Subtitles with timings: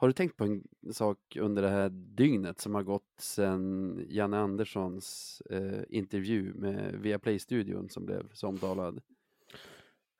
[0.00, 4.38] Har du tänkt på en sak under det här dygnet som har gått sedan Janne
[4.38, 9.00] Anderssons eh, intervju med Viaplay-studion som blev så omtalad?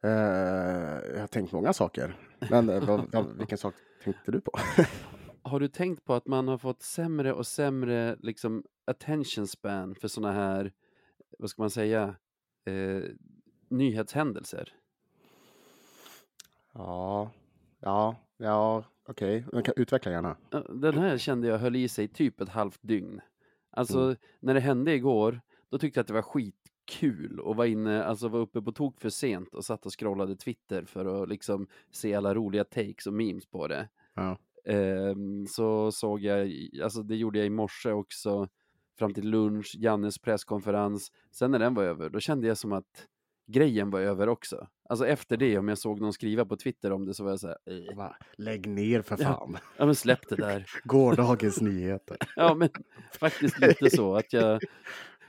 [0.03, 0.11] Eh,
[1.15, 2.17] jag har tänkt många saker.
[2.51, 4.53] Men eh, vad, vad, vilken sak tänkte du på?
[5.43, 10.09] Har du tänkt på att man har fått sämre och sämre liksom attention span för
[10.09, 10.73] sådana här,
[11.39, 12.17] vad ska man säga,
[12.65, 13.03] eh,
[13.69, 14.73] nyhetshändelser?
[16.73, 17.31] Ja,
[17.81, 19.45] ja, ja, okej.
[19.53, 19.75] Okay.
[19.77, 20.37] Utveckla gärna.
[20.69, 23.21] Den här kände jag höll i sig typ ett halvt dygn.
[23.71, 24.17] Alltså, Mm.
[24.41, 28.29] när det hände igår, då tyckte jag att det var skitkul och var inne, alltså
[28.29, 32.15] var uppe på tok för sent och satt och scrollade Twitter för att liksom se
[32.15, 33.89] alla roliga takes och memes på det.
[34.15, 34.39] Ja.
[34.65, 38.49] Ehm, så såg jag, alltså det gjorde jag i morse också,
[38.99, 41.13] fram till lunch, Jannes presskonferens.
[41.31, 43.07] Sen när den var över, då kände jag som att
[43.47, 44.67] grejen var över också.
[44.91, 47.41] Alltså efter det, om jag såg någon skriva på Twitter om det så var jag
[47.41, 47.57] så här,
[47.91, 48.17] eh, Va?
[48.37, 49.25] Lägg ner för Ja.
[49.25, 49.59] fan.
[49.77, 50.67] ja men släpp det där.
[50.85, 52.17] Gårdagens nyheter.
[52.37, 52.69] Ja, men
[53.21, 54.61] faktiskt lite så att jag,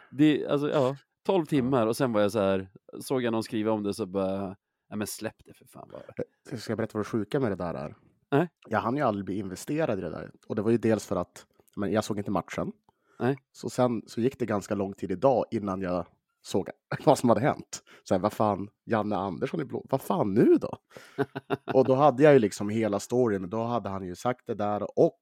[0.09, 2.69] det, alltså ja, 12 timmar och sen var jag så här,
[3.01, 4.55] såg jag någon skriva om det så bara,
[4.89, 6.57] ja men släpp det för fan bara.
[6.59, 7.95] Ska jag berätta vad det sjuka med det där är?
[8.31, 8.49] Nej.
[8.69, 10.31] Jag hann ju aldrig bli investerad i det där.
[10.47, 11.45] Och det var ju dels för att
[11.75, 12.71] men jag såg inte matchen.
[13.19, 13.37] Nej.
[13.51, 16.05] Så sen så gick det ganska lång tid idag innan jag
[16.41, 16.69] såg
[17.05, 17.83] vad som hade hänt.
[18.03, 20.77] Så här, vad fan, Janne Andersson i blå, vad fan nu då?
[21.73, 24.55] och då hade jag ju liksom hela storyn, men då hade han ju sagt det
[24.55, 25.19] där och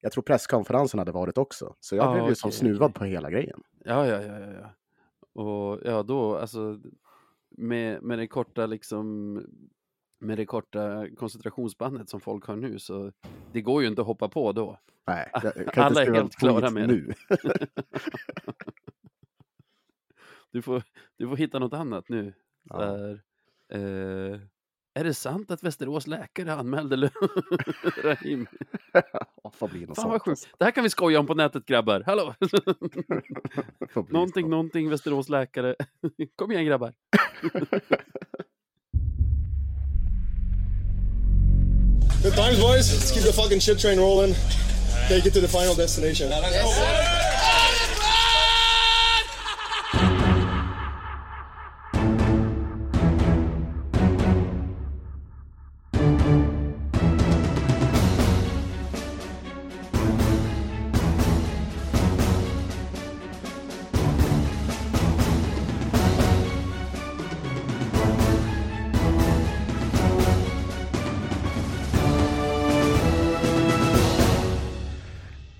[0.00, 1.74] jag tror presskonferensen hade varit också.
[1.80, 2.98] Så jag Ja, blev ju som okej, snuvad okej.
[2.98, 3.62] på hela grejen.
[3.84, 4.74] Ja, ja, ja, ja.
[5.42, 6.78] Och ja, då alltså
[7.50, 9.34] med, med det korta liksom
[10.20, 13.12] med det korta koncentrationsbandet som folk har nu så
[13.52, 14.78] det går ju inte att hoppa på då.
[15.06, 16.94] Nej, jag, kan Alla inte är skriva helt klara med det.
[16.94, 17.12] nu.
[20.52, 20.82] Du får,
[21.18, 22.34] du får hitta något annat nu.
[22.70, 22.80] Ja.
[22.80, 23.20] här,
[23.72, 24.40] eh,
[24.94, 26.96] är det sant att Västerås läkare anmälde
[28.02, 28.46] Rahim?
[29.70, 30.48] Bli något Fan vad sjukt.
[30.58, 32.02] Det här kan vi skoja om på nätet grabbar.
[32.06, 32.34] Hallå!
[32.40, 32.56] alltså.
[34.08, 34.48] Någonting, så.
[34.48, 35.74] någonting Västerås läkare.
[36.36, 36.92] Kom igen grabbar.
[42.22, 42.92] Good times, boys.
[42.92, 44.34] Let's keep the fucking shit train rolling.
[45.08, 46.28] Take it to the final destination.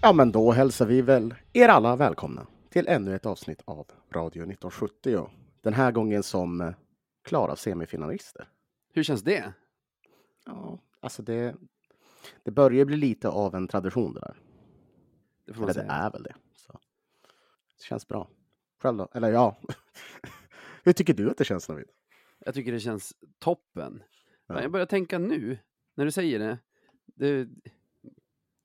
[0.04, 4.42] Ja, men då hälsar vi väl er alla välkomna till ännu ett avsnitt av Radio
[4.42, 5.30] 1970.
[5.60, 6.74] Den här gången som eh,
[7.24, 8.48] klara semifinalister.
[8.92, 9.52] Hur känns det?
[10.46, 11.54] Ja, alltså det,
[12.42, 14.36] det börjar bli lite av en tradition det där.
[15.46, 15.98] Det får man Eller det säga.
[16.00, 16.34] är väl det.
[16.56, 16.72] Så.
[17.78, 18.28] Det känns bra.
[18.82, 19.08] Själv då?
[19.14, 19.56] Eller ja.
[20.84, 21.88] Hur tycker du att det känns Navid?
[22.38, 24.02] Jag tycker det känns toppen.
[24.46, 24.62] Ja.
[24.62, 25.58] Jag börjar tänka nu,
[25.94, 26.58] när du säger det.
[27.06, 27.48] Det,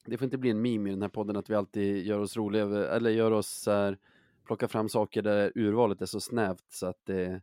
[0.09, 2.37] det får inte bli en meme i den här podden att vi alltid gör oss
[2.37, 3.97] roliga, eller gör oss så här,
[4.45, 7.41] plocka fram saker där urvalet är så snävt så att det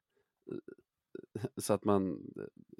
[1.56, 2.32] så att man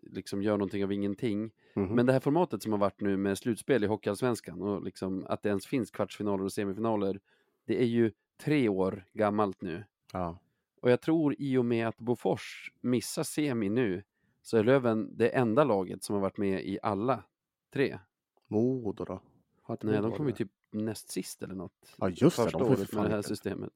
[0.03, 1.51] liksom gör någonting av ingenting.
[1.75, 1.95] Mhm.
[1.95, 5.43] Men det här formatet som har varit nu med slutspel i Hockeyallsvenskan och liksom att
[5.43, 7.21] det ens finns kvartsfinaler och semifinaler,
[7.65, 9.85] det är ju tre år gammalt nu.
[10.13, 10.39] Ja.
[10.81, 14.03] Och jag tror i och med att Bofors missar semi nu
[14.43, 17.25] så är Löven det enda laget som har varit med i alla
[17.73, 17.99] tre.
[18.47, 19.21] Modo då?
[19.67, 21.95] Har Nej, de kom ju typ näst sist eller något.
[21.99, 22.51] Ja, just det.
[22.51, 23.73] De får med det här inte- systemet.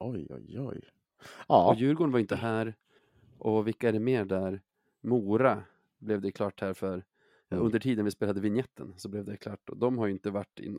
[0.00, 0.80] Oj, oj, oj.
[1.18, 2.74] Och Ja, Djurgården var inte här.
[3.38, 4.62] Och vilka är det mer där?
[5.00, 5.62] Mora
[5.98, 7.04] blev det klart här för
[7.50, 7.64] Mm.
[7.64, 9.70] under tiden vi spelade vignetten så blev det klart.
[9.70, 10.70] Och de har ju inte varit i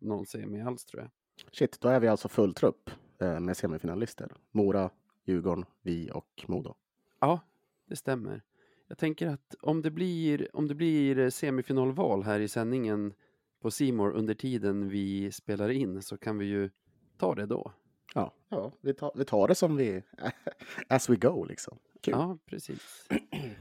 [0.00, 1.10] någon semi alls tror jag.
[1.52, 1.80] shit.
[1.80, 4.32] Då är vi alltså full trupp eh, med semifinalister.
[4.50, 4.90] Mora,
[5.24, 6.74] Djurgården, vi och Modo.
[7.20, 7.40] Ja,
[7.86, 8.42] det stämmer.
[8.86, 13.12] Jag tänker att om det blir, om det blir semifinalval här i sändningen
[13.60, 16.70] på Simor under tiden vi spelar in så kan vi ju
[17.16, 17.72] ta det då.
[18.14, 20.02] Ja, ja vi, tar, vi tar det som vi...
[20.88, 21.78] As we go, liksom.
[22.02, 22.14] Kul.
[22.14, 23.08] Ja, precis.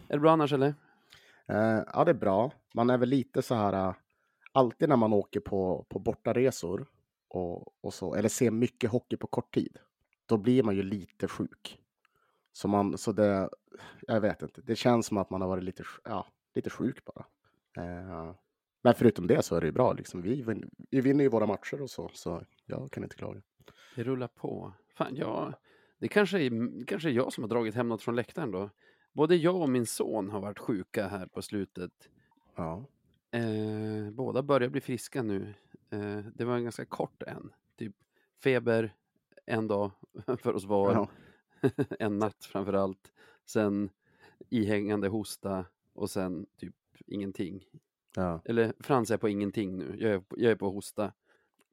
[0.07, 0.75] Är det bra annars eller?
[1.47, 2.51] Eh, ja, det är bra.
[2.73, 3.73] Man är väl lite så här...
[3.73, 3.95] eh,
[4.51, 6.87] alltid när man åker på, på bortaresor
[7.27, 9.77] och, och så, eller ser mycket hockey på kort tid,
[10.25, 11.79] då blir man ju lite sjuk.
[12.51, 13.49] Så, man, så det...
[14.01, 14.61] Jag vet inte.
[14.61, 16.25] Det känns som att man har varit lite, ja,
[16.55, 17.25] lite sjuk bara.
[17.77, 18.33] Eh,
[18.81, 19.93] men förutom det så är det ju bra.
[19.93, 20.21] Liksom.
[20.21, 23.41] Vi, vin- vi vinner ju våra matcher och så, så jag kan inte klaga.
[23.95, 24.73] Det rullar på.
[24.95, 25.53] Fan, ja,
[25.97, 28.69] det kanske är, kanske är jag som har dragit hem något från läktaren då.
[29.13, 32.09] Både jag och min son har varit sjuka här på slutet.
[32.55, 32.85] Ja.
[33.31, 35.53] Eh, båda båda börjar bli friska nu.
[35.89, 37.51] Eh, det var en ganska kort en.
[37.77, 37.95] Typ
[38.43, 38.95] feber
[39.45, 39.91] en dag
[40.39, 40.93] för oss var.
[40.93, 41.07] Ja.
[41.99, 43.11] en natt framför allt.
[43.45, 43.89] Sen
[44.49, 47.65] ihängande hosta och sen typ ingenting.
[48.19, 48.41] Ja.
[48.45, 49.95] Eller Frans är på ingenting nu.
[49.99, 51.13] Jag är, jag är på hosta.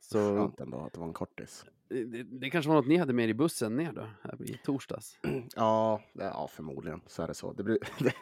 [0.01, 1.65] Så Skönt ändå att det var en kortis.
[1.89, 5.19] det, det, kanske var något ni hade med i bussen ner då, här i torsdags.
[5.57, 7.53] Ja, ja, förmodligen så är det så.
[7.53, 8.15] Det, blir, det,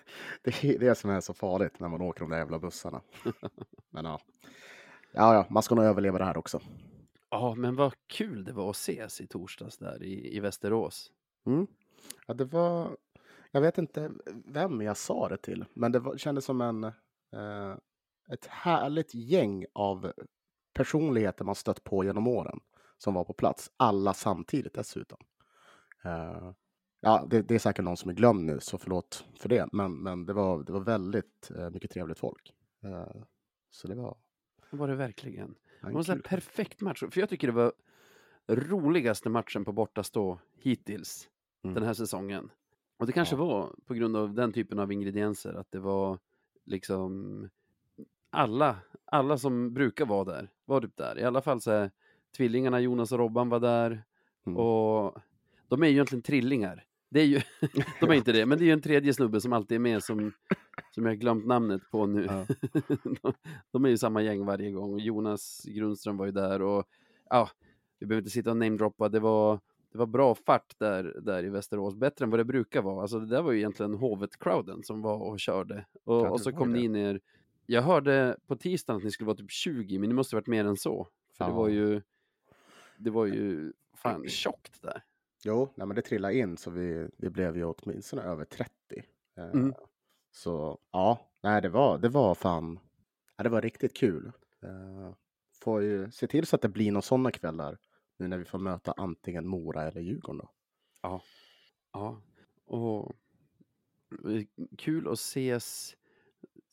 [0.43, 3.01] det är det som är så farligt när man åker de där jävla bussarna.
[3.91, 4.21] Men ja.
[5.13, 6.61] Ja, ja, man ska nog överleva det här också.
[7.31, 11.13] Ja, men vad kul det var att ses i torsdags där i, i Västerås.
[11.47, 11.67] Mm.
[12.27, 12.97] Ja, det var...
[13.51, 14.13] Jag vet inte
[14.45, 17.75] vem jag sa det till, men det var, kändes som en, eh,
[18.29, 20.13] ett härligt gäng av
[20.73, 22.61] personligheter man stött på genom åren
[22.99, 23.71] som var på plats.
[23.77, 25.19] Alla samtidigt dessutom.
[26.05, 26.53] Eh,
[27.01, 29.69] ja, det, det är säkert någon som är glömd nu, så förlåt för det.
[29.73, 32.55] Men, men det, var, det var väldigt eh, mycket trevligt folk.
[32.83, 33.23] Eh,
[33.71, 34.17] så det var
[34.71, 35.55] Det var det verkligen.
[35.83, 37.03] Det var en perfekt match.
[37.11, 37.73] För jag tycker det var
[38.49, 41.29] roligaste matchen på bortastå hittills
[41.65, 41.75] Mm.
[41.75, 42.51] den här säsongen.
[42.97, 43.39] Och det kanske Ja.
[43.45, 46.19] var på grund av den typen av ingredienser, att det var
[46.65, 47.49] liksom
[48.35, 51.19] alla, alla som brukar vara där var typ där.
[51.19, 51.91] I alla fall så här,
[52.37, 54.05] tvillingarna Jonas och Robban var där
[54.47, 54.57] Mm.
[54.57, 55.19] och
[55.69, 56.85] de är ju egentligen trillingar.
[57.11, 57.41] Det är ju,
[58.01, 60.03] de är inte det, men det är ju en tredje snubbe som alltid är med
[60.03, 60.33] som,
[60.91, 62.25] som jag har glömt namnet på nu.
[62.25, 62.47] Ja.
[63.23, 63.33] de,
[63.71, 66.85] de är ju samma gäng varje gång Jonas Grundström var ju där och
[67.31, 67.49] ja,
[67.99, 69.61] vi behöver inte sitta och namedroppa, det var,
[69.93, 73.03] det var bra fart där, där i Västerås, bättre än vad det brukar vara.
[73.03, 75.87] Alltså det där var ju egentligen Hovet-crowden som var och körde.
[76.05, 76.79] Och, och så kom det.
[76.79, 77.21] ni ner,
[77.67, 80.65] jag hörde på tisdagen att ni skulle vara typ 20, men ni måste varit mer
[80.65, 81.09] än så.
[81.33, 81.57] För det Ja.
[81.57, 82.03] var ju,
[82.97, 85.03] det var ju fan tjockt där.
[85.45, 88.73] Jo, nej, men det trillade in så vi, vi blev ju åtminstone över 30.
[89.37, 89.75] Eh, Mm.
[90.31, 92.79] Så ja, nej, det var, det var fan,
[93.37, 94.33] ja, det var riktigt kul.
[94.63, 95.15] Eh,
[95.63, 97.79] får ju se till så att det blir några sådana kvällar
[98.17, 100.51] nu när vi får möta antingen Mora eller Djurgården då.
[101.93, 102.21] Ja,
[102.67, 103.13] och
[104.31, 104.43] eh,
[104.79, 105.97] kul att ses.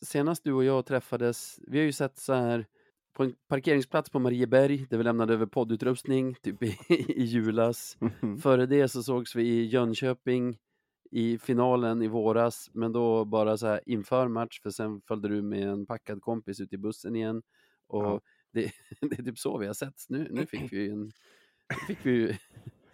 [0.01, 2.65] Senast du och jag träffades, vi har ju sett så här
[3.13, 7.98] på en parkeringsplats på Marieberg där vi lämnade över poddutrustning typ i, i julas.
[8.42, 10.57] Före det så sågs vi i Jönköping
[11.12, 15.42] i finalen i våras, men då bara så här inför match, för sen följde du
[15.42, 17.42] med en packad kompis ut i bussen igen.
[17.88, 18.21] Och Ja.
[18.53, 18.71] det,
[19.01, 20.09] det är typ så vi har setts.
[20.09, 21.12] Nu, nu fick vi en,
[21.88, 22.38] fick vi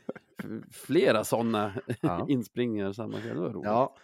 [0.72, 2.26] flera sådana Ja.
[2.30, 3.36] inspringningar samma kväll.
[3.36, 3.66] Det var roligt.
[3.66, 3.96] Ja.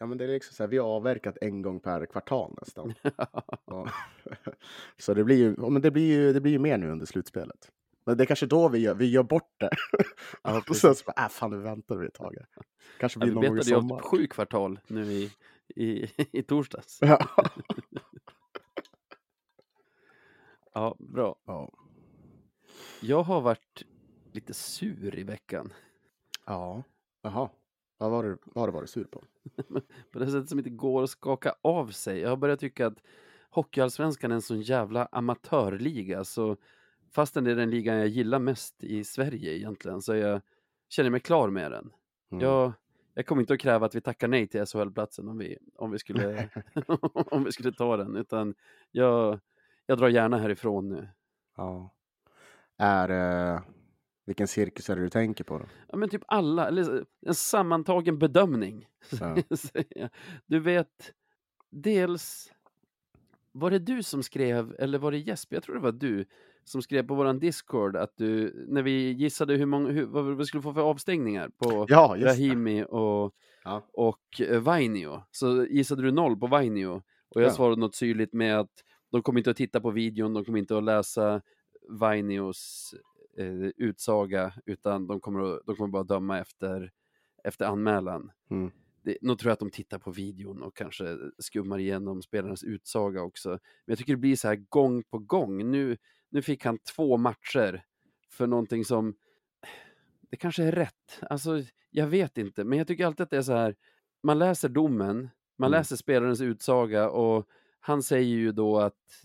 [0.00, 2.94] Ja, men det är liksom så här, vi har avverkat en gång per kvartal nästan.
[3.66, 3.88] Ja.
[4.98, 7.06] så det blir ju, ja, men det blir ju, det blir ju mer nu under
[7.06, 7.70] slutspelet.
[8.04, 9.70] Men det är kanske då vi gör, vi gör bort det.
[10.42, 12.34] Ja, och sen så bara, äh, fan nu väntar vi ett tag.
[12.98, 13.96] Kanske Ja, blir vi någon gång i sommar.
[13.96, 15.30] typ sju kvartal nu i,
[15.76, 16.98] i, i torsdags.
[17.00, 17.18] Ja.
[20.74, 21.36] Ja, bra.
[21.46, 21.72] ja.
[23.00, 23.82] Jag har varit
[24.32, 25.72] lite sur i veckan.
[26.46, 26.82] Ja,
[27.22, 27.48] jaha.
[28.00, 29.24] Vad var du, vad har du varit sur på?
[30.12, 32.20] På det sättet som inte går att skaka av sig.
[32.20, 33.02] Jag har börjat tycka att
[33.50, 36.24] Hockeyallsvenskan är en sån jävla amatörliga.
[36.24, 36.56] Så
[37.10, 40.40] fastän det är den ligan jag gillar mest i Sverige egentligen så jag
[40.88, 41.92] känner mig klar med den.
[42.32, 42.44] Mm.
[42.44, 42.72] Jag,
[43.14, 45.98] jag kommer inte att kräva att vi tackar nej till SHL-platsen om vi, om, vi
[45.98, 46.48] skulle,
[47.12, 48.16] om vi skulle ta den.
[48.16, 48.54] Utan
[48.90, 49.40] jag,
[49.86, 51.08] jag drar gärna härifrån nu.
[51.56, 51.90] Ja.
[52.78, 53.60] Är, eh,
[54.30, 55.64] vilken cirkus är det du tänker på då?
[55.88, 58.86] Ja, men typ alla, eller en sammantagen bedömning.
[59.20, 59.36] Ja.
[60.46, 61.12] Du vet,
[61.70, 62.52] dels
[63.52, 65.56] var det du som skrev, eller var det Jesper?
[65.56, 66.24] Jag tror det var du
[66.64, 70.44] som skrev på våran Discord att du, när vi gissade hur många, hur, vad vi
[70.44, 72.14] skulle få för avstängningar på Ja.
[72.18, 73.34] Rahimi och,
[73.64, 73.86] Ja.
[73.92, 77.02] och eh, Vainio, så gissade du noll på Vainio.
[77.28, 77.50] Och jag Ja.
[77.52, 78.72] svarade något syrligt med att
[79.12, 81.42] de kommer inte att titta på videon, de kommer inte att läsa
[81.88, 82.94] Vainios
[83.76, 86.92] utsaga, utan de kommer, att, de kommer bara döma efter,
[87.44, 88.30] efter anmälan.
[88.50, 88.70] Mm.
[89.02, 93.22] Det, nog tror jag att de tittar på videon och kanske skummar igenom spelarens utsaga
[93.22, 93.48] också.
[93.48, 95.70] Men jag tycker det blir så här gång på gång.
[95.70, 95.96] Nu,
[96.30, 97.84] nu fick han två matcher
[98.30, 99.14] för någonting som
[100.30, 101.20] det kanske är rätt.
[101.22, 103.76] Alltså, jag vet inte, men jag tycker alltid att det är så här.
[104.22, 105.78] Man läser domen, man Mm.
[105.78, 107.46] läser spelarens utsaga och
[107.80, 109.24] han säger ju då att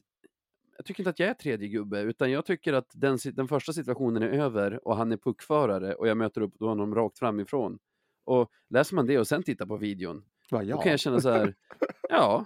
[0.77, 3.73] jag tycker inte att jag är tredje gubbe, utan jag tycker att den, den första
[3.73, 7.79] situationen är över och han är puckförare och jag möter upp honom rakt framifrån.
[8.25, 10.75] Och läser man det och sen tittar på videon, Va, ja.
[10.75, 11.55] då kan jag känna så här,
[12.09, 12.45] ja.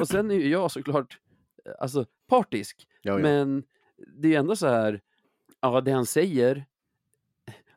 [0.00, 1.18] Och sen är ju jag såklart,
[1.64, 3.18] eh, alltså partisk, ja, ja.
[3.18, 3.62] men
[3.96, 5.00] det är ändå så här,
[5.60, 6.66] ja det han säger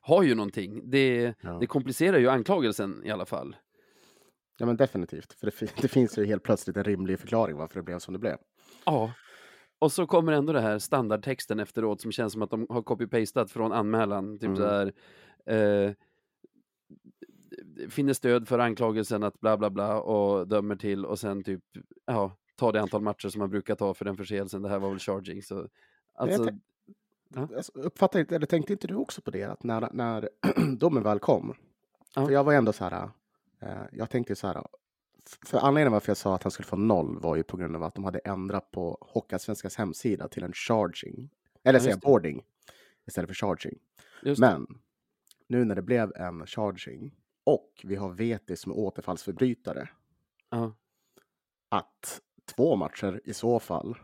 [0.01, 0.89] har ju någonting.
[0.89, 3.55] Det, det komplicerar ju anklagelsen i alla fall.
[4.57, 5.33] ja, men definitivt.
[5.33, 8.19] För det, det finns ju helt plötsligt en rimlig förklaring varför det blev som det
[8.19, 8.37] blev.
[8.85, 9.13] Ja.
[9.83, 13.47] Och så kommer ändå det här standardtexten efteråt som känns som att de har copy-pastat
[13.47, 14.39] från anmälan.
[14.39, 14.55] Typ Mm.
[14.55, 14.93] så här.
[15.45, 15.91] Eh,
[17.89, 21.63] finner stöd för anklagelsen att bla bla bla och dömer till och sen typ,
[22.05, 24.61] ja, ta det antal matcher som man brukar ta för den förseelsen.
[24.61, 25.41] Det här var väl charging.
[25.41, 25.67] Så,
[26.13, 26.49] alltså,
[27.35, 27.47] Ja.
[27.55, 30.29] Alltså, Uppfattar inte, eller tänkte inte du också på det, att när, när
[30.77, 31.53] domen väl kom,
[32.15, 32.25] Ja.
[32.25, 33.09] för jag var ändå så här,
[33.61, 34.63] eh, jag tänkte så här,
[35.45, 37.83] för anledningen varför jag sa att han skulle få noll var ju på grund av
[37.83, 41.29] att de hade ändrat på Hockeyallsvenskans hemsida till en charging,
[41.63, 42.43] eller Ja, säga boarding
[43.07, 43.79] istället för charging.
[44.23, 44.47] just det.
[44.47, 44.67] Men
[45.47, 49.89] nu när det blev en charging och vi har VT som återfallsförbrytare,
[50.49, 50.75] Ja.
[51.69, 52.21] att
[52.55, 53.97] två matcher i så fall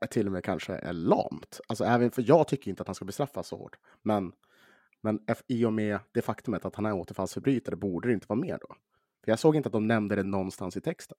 [0.00, 1.60] är till och med kanske är lamt.
[1.68, 3.76] Alltså även för jag tycker inte att han ska bestraffas så hårt.
[4.02, 4.32] Men,
[5.00, 8.58] men i och med det faktumet att han är återfallsförbrytare borde det inte vara med
[8.68, 8.74] då.
[9.24, 11.18] För jag såg inte att de nämnde det någonstans i texten.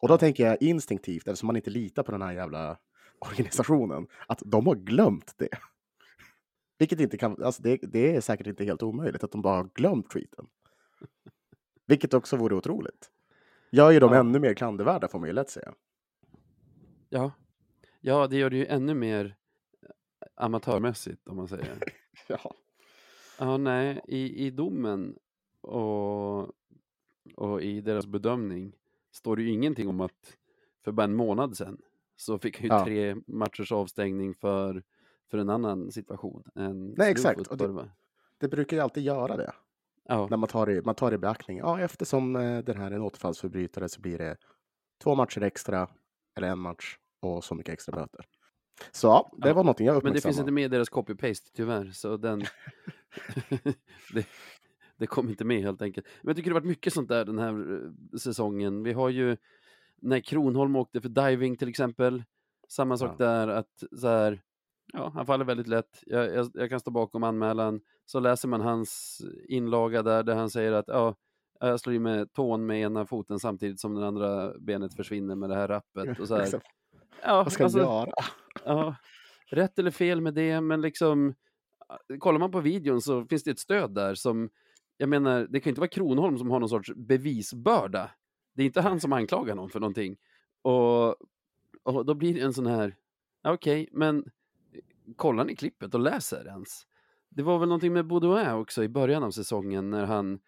[0.00, 2.78] Och då tänker jag instinktivt, eftersom man inte litar på den här jävla
[3.18, 5.48] organisationen, att de har glömt det.
[6.78, 9.70] Vilket inte kan, alltså det, det är säkert inte helt omöjligt att de bara har
[9.74, 10.46] glömt tweeten.
[11.86, 13.10] Vilket också vore otroligt.
[13.70, 14.20] Gör ju dem Ja.
[14.20, 15.74] ännu mer klandervärda får man ju lätt säga.
[17.08, 17.32] Ja.
[18.00, 19.36] ja, det gör det ju ännu mer
[20.34, 21.78] amatörmässigt om man säger.
[22.26, 22.54] Ja.
[23.38, 25.18] Ja, nej, i, i domen
[25.60, 26.40] och,
[27.36, 28.72] och i deras bedömning
[29.12, 30.36] står det ju ingenting om att
[30.84, 31.78] för bara en månad sedan
[32.16, 32.84] så fick han ju Ja.
[32.84, 34.82] tre matchers avstängning för,
[35.30, 36.44] för en annan situation.
[36.54, 37.46] Än Nej, exakt.
[37.46, 37.90] Och det- det?
[38.38, 39.52] Det brukar ju alltid göra det.
[40.04, 41.58] Ja, När man tar i, man tar i beaktning.
[41.58, 44.36] Ja, eftersom eh, den här är en återfallsförbrytare så blir det
[45.02, 45.88] två matcher extra,
[46.36, 48.24] eller en match, och så mycket extra böter.
[48.92, 50.32] Så ja, det Ja, var någonting jag men det uppmärksammade.
[50.34, 52.40] finns inte med i deras copy-paste tyvärr, så den...
[54.14, 54.26] det,
[54.98, 56.06] det kom inte med helt enkelt.
[56.22, 58.82] Men jag tycker det har varit mycket sånt där den här eh, säsongen.
[58.82, 59.36] Vi har ju
[60.00, 62.24] när Kronholm åkte för diving till exempel.
[62.68, 63.26] Samma sak Ja.
[63.26, 64.42] där att så här,
[64.92, 66.02] ja, han faller väldigt lätt.
[66.06, 67.80] Jag, jag, jag kan stå bakom anmälan.
[68.06, 71.14] Så läser man hans inlaga där, där han säger att ja,
[71.60, 75.50] jag slår i med tån med ena foten samtidigt som det andra benet försvinner med
[75.50, 76.20] det här rappet.
[76.20, 76.48] Och så här.
[77.22, 78.12] Ja, Vad ska alltså, göra?
[78.64, 78.96] Ja,
[79.50, 81.34] rätt eller fel med det, men liksom
[82.18, 84.50] kollar man på videon så finns det ett stöd där som,
[84.98, 88.10] jag menar, det kan ju inte vara Kronholm som har någon sorts bevisbörda.
[88.54, 90.16] Det är inte han som anklagar någon för någonting.
[90.62, 91.08] Och,
[91.82, 92.96] och då blir det en sån här,
[93.42, 94.24] ja, okej, men
[95.16, 96.86] kollar ni klippet och läser ens?
[97.28, 100.38] Det var väl någonting med Baudouin också i början av säsongen när han,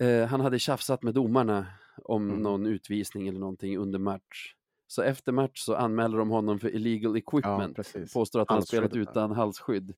[0.00, 1.66] eh, han hade tjafsat med domarna
[2.04, 2.42] om Mm.
[2.42, 4.54] någon utvisning eller någonting under match.
[4.86, 7.76] Så efter match så anmäler de honom för illegal equipment.
[7.76, 8.12] precis.
[8.12, 9.94] påstår att han har spelat utan halsskydd.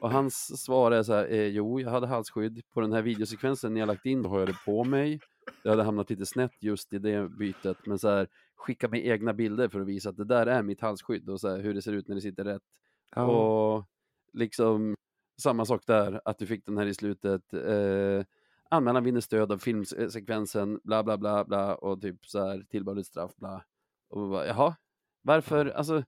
[0.00, 2.62] Och hans svar är så här, eh, jo, jag hade halsskydd.
[2.74, 5.20] På den här videosekvensen ni har lagt in, då har jag det på mig.
[5.62, 9.34] Det hade hamnat lite snett just i det bytet, men så här, skicka med egna
[9.34, 11.82] bilder för att visa att det där är mitt halsskydd och så här, hur det
[11.82, 12.62] ser ut när det sitter rätt.
[13.16, 13.24] Ja.
[13.26, 13.84] Och
[14.32, 14.94] liksom
[15.42, 17.54] samma sak där, att du fick den här i slutet.
[17.54, 18.24] Eh,
[18.70, 23.36] anmälan vinner stöd av filmsekvensen, bla bla bla bla och typ så här tillbörligt straff,
[23.36, 23.64] bla.
[24.10, 24.76] Och bara, jaha,
[25.22, 26.04] varför, alltså,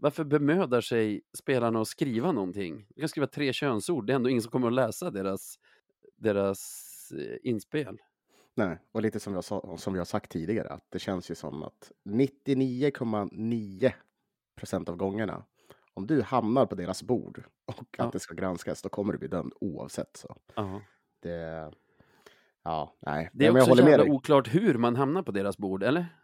[0.00, 2.86] varför bemödar sig spelarna att skriva någonting?
[2.88, 5.58] De kan skriva tre könsord, det är ändå ingen som kommer att läsa deras,
[6.16, 7.98] deras eh, inspel.
[8.54, 11.34] Nej, och lite som, jag sa, som vi har sagt tidigare, att det känns ju
[11.34, 13.92] som att 99,9
[14.56, 15.44] procent av gångerna,
[15.94, 18.04] om du hamnar på deras bord och Ja.
[18.04, 20.16] att det ska granskas, då kommer du bli dömd oavsett.
[20.16, 20.80] Så Ja.
[21.20, 21.70] det,
[22.62, 23.30] ja, nej.
[23.32, 26.06] Det är men jag också med jävla oklart hur man hamnar på deras bord, eller?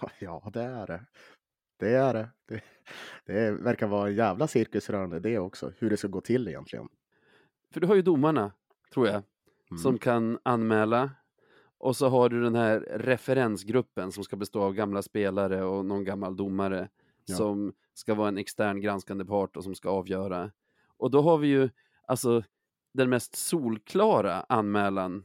[0.00, 1.04] Ja, ja, det är det.
[1.76, 2.28] Det är det.
[2.46, 2.62] Det,
[3.26, 6.88] det verkar vara en jävla cirkus rörande det också, hur det ska gå till egentligen.
[7.72, 8.52] För du har ju domarna,
[8.92, 9.22] tror jag,
[9.70, 9.78] Mm.
[9.78, 11.10] som kan anmäla.
[11.78, 16.04] Och så har du den här referensgruppen som ska bestå av gamla spelare och någon
[16.04, 16.88] gammal domare
[17.24, 17.34] Ja.
[17.36, 20.50] som ska vara en extern granskande part och som ska avgöra.
[20.96, 21.68] Och då har vi ju
[22.06, 22.42] alltså
[22.94, 25.24] den mest solklara anmälan,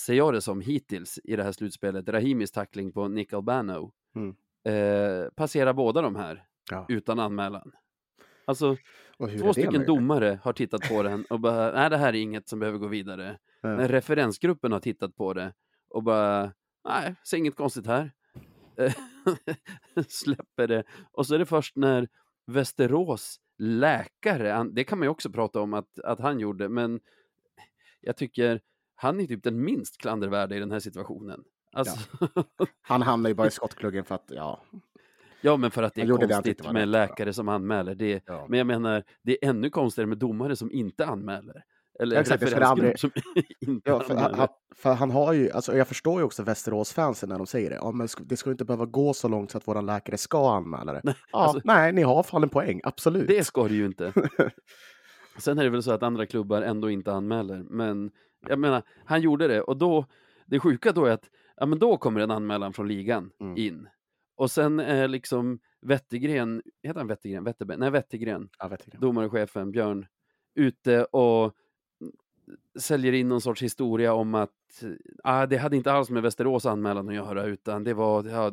[0.00, 3.92] ser jag det som hittills i det här slutspelet, Rahimis tackling på Nick Albano.
[4.14, 4.36] Mm.
[4.72, 6.86] Eh, passerar båda de här Ja.
[6.88, 7.72] utan anmälan.
[8.44, 8.76] Alltså,
[9.38, 12.58] Två stycken domare har tittat på den och bara, nej det här är inget som
[12.58, 13.38] behöver gå vidare.
[13.60, 13.68] Ja.
[13.76, 15.52] Men referensgruppen har tittat på det
[15.88, 16.52] och bara,
[16.88, 18.12] nej, ser inget konstigt här.
[20.08, 20.84] Släpper det.
[21.12, 22.08] Och så är det först när
[22.46, 27.00] Västerås läkare, det kan man ju också prata om att, att han gjorde, men
[28.00, 28.60] jag tycker
[28.94, 31.44] han är typ den minst klandervärda i den här situationen.
[31.72, 32.44] Alltså, ja.
[32.82, 34.30] Han hamnar ju bara i skottgluggen för att,
[35.40, 37.94] ja, men för att det är det konstigt var med läkare som anmäler.
[37.94, 38.46] Det, ja.
[38.48, 41.64] men jag menar, det är ännu konstigare med domare som inte anmäler.
[42.00, 43.10] Eller Exakt, det referensgrupp som
[43.60, 44.36] inte Ja, för, anmäler.
[44.36, 47.76] han, För han har ju, alltså jag förstår ju också Västerås-fansen när de säger det.
[47.76, 50.92] Ja, men det ska inte behöva gå så långt så att våra läkare ska anmäla
[50.92, 51.00] det.
[51.04, 53.28] Nej, ja, alltså- nej, ni har fan en poäng, absolut.
[53.28, 54.12] Det ska det ju inte.
[55.38, 58.10] Sen är det väl så att andra klubbar ändå inte anmäler, men
[58.48, 60.06] jag menar, han gjorde det och då,
[60.46, 61.24] det sjuka då är att,
[61.60, 63.56] ja men då kommer en anmälan från ligan Mm.
[63.56, 63.88] in.
[64.36, 67.44] Och sen är liksom Wettergren, heter han Wettergren?
[67.44, 67.78] Wetterberg?
[67.78, 68.98] Nej, Wettergren, Jag vet inte.
[68.98, 70.06] domarchefen Björn,
[70.54, 71.54] ute och
[72.78, 74.84] säljer in någon sorts historia om att
[75.24, 78.52] ah, det hade inte alls med Västerås anmälan att göra, utan det var, ja,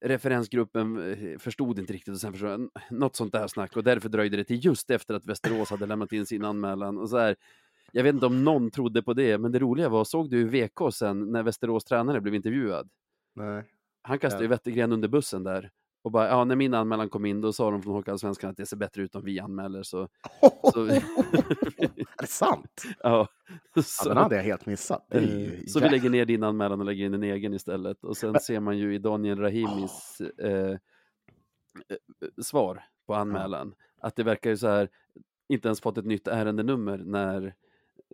[0.00, 4.36] referensgruppen eh, förstod inte riktigt och sen förstod något sånt där snack och därför dröjde
[4.36, 6.98] det till just efter att Västerås hade lämnat in sin anmälan.
[6.98, 7.36] Och så här,
[7.92, 10.92] jag vet inte om någon trodde på det, men det roliga var, såg du VK
[10.94, 12.90] sen när Västerås tränare blev intervjuad?
[13.34, 13.64] Nej.
[14.02, 14.50] Han kastade ju Ja.
[14.50, 15.70] Wettergren under bussen där
[16.04, 18.66] och bara, ja, när min anmälan kom in, då sa de från Hockeyallsvenskan att det
[18.66, 20.08] ser bättre ut om vi anmäler, så,
[20.74, 21.02] så är
[22.20, 22.82] det sant?
[23.02, 23.28] ja.
[23.74, 25.14] Ja, Så, den hade jag helt missat.
[25.14, 25.22] Eh,
[25.66, 28.04] så vi jä- lägger ner din anmälan och lägger in en egen istället.
[28.04, 30.76] Och sen ser man ju i Daniel Rahimis eh, eh,
[32.42, 34.88] svar på anmälan att det verkar ju så här,
[35.48, 37.54] inte ens fått ett nytt ärendenummer när,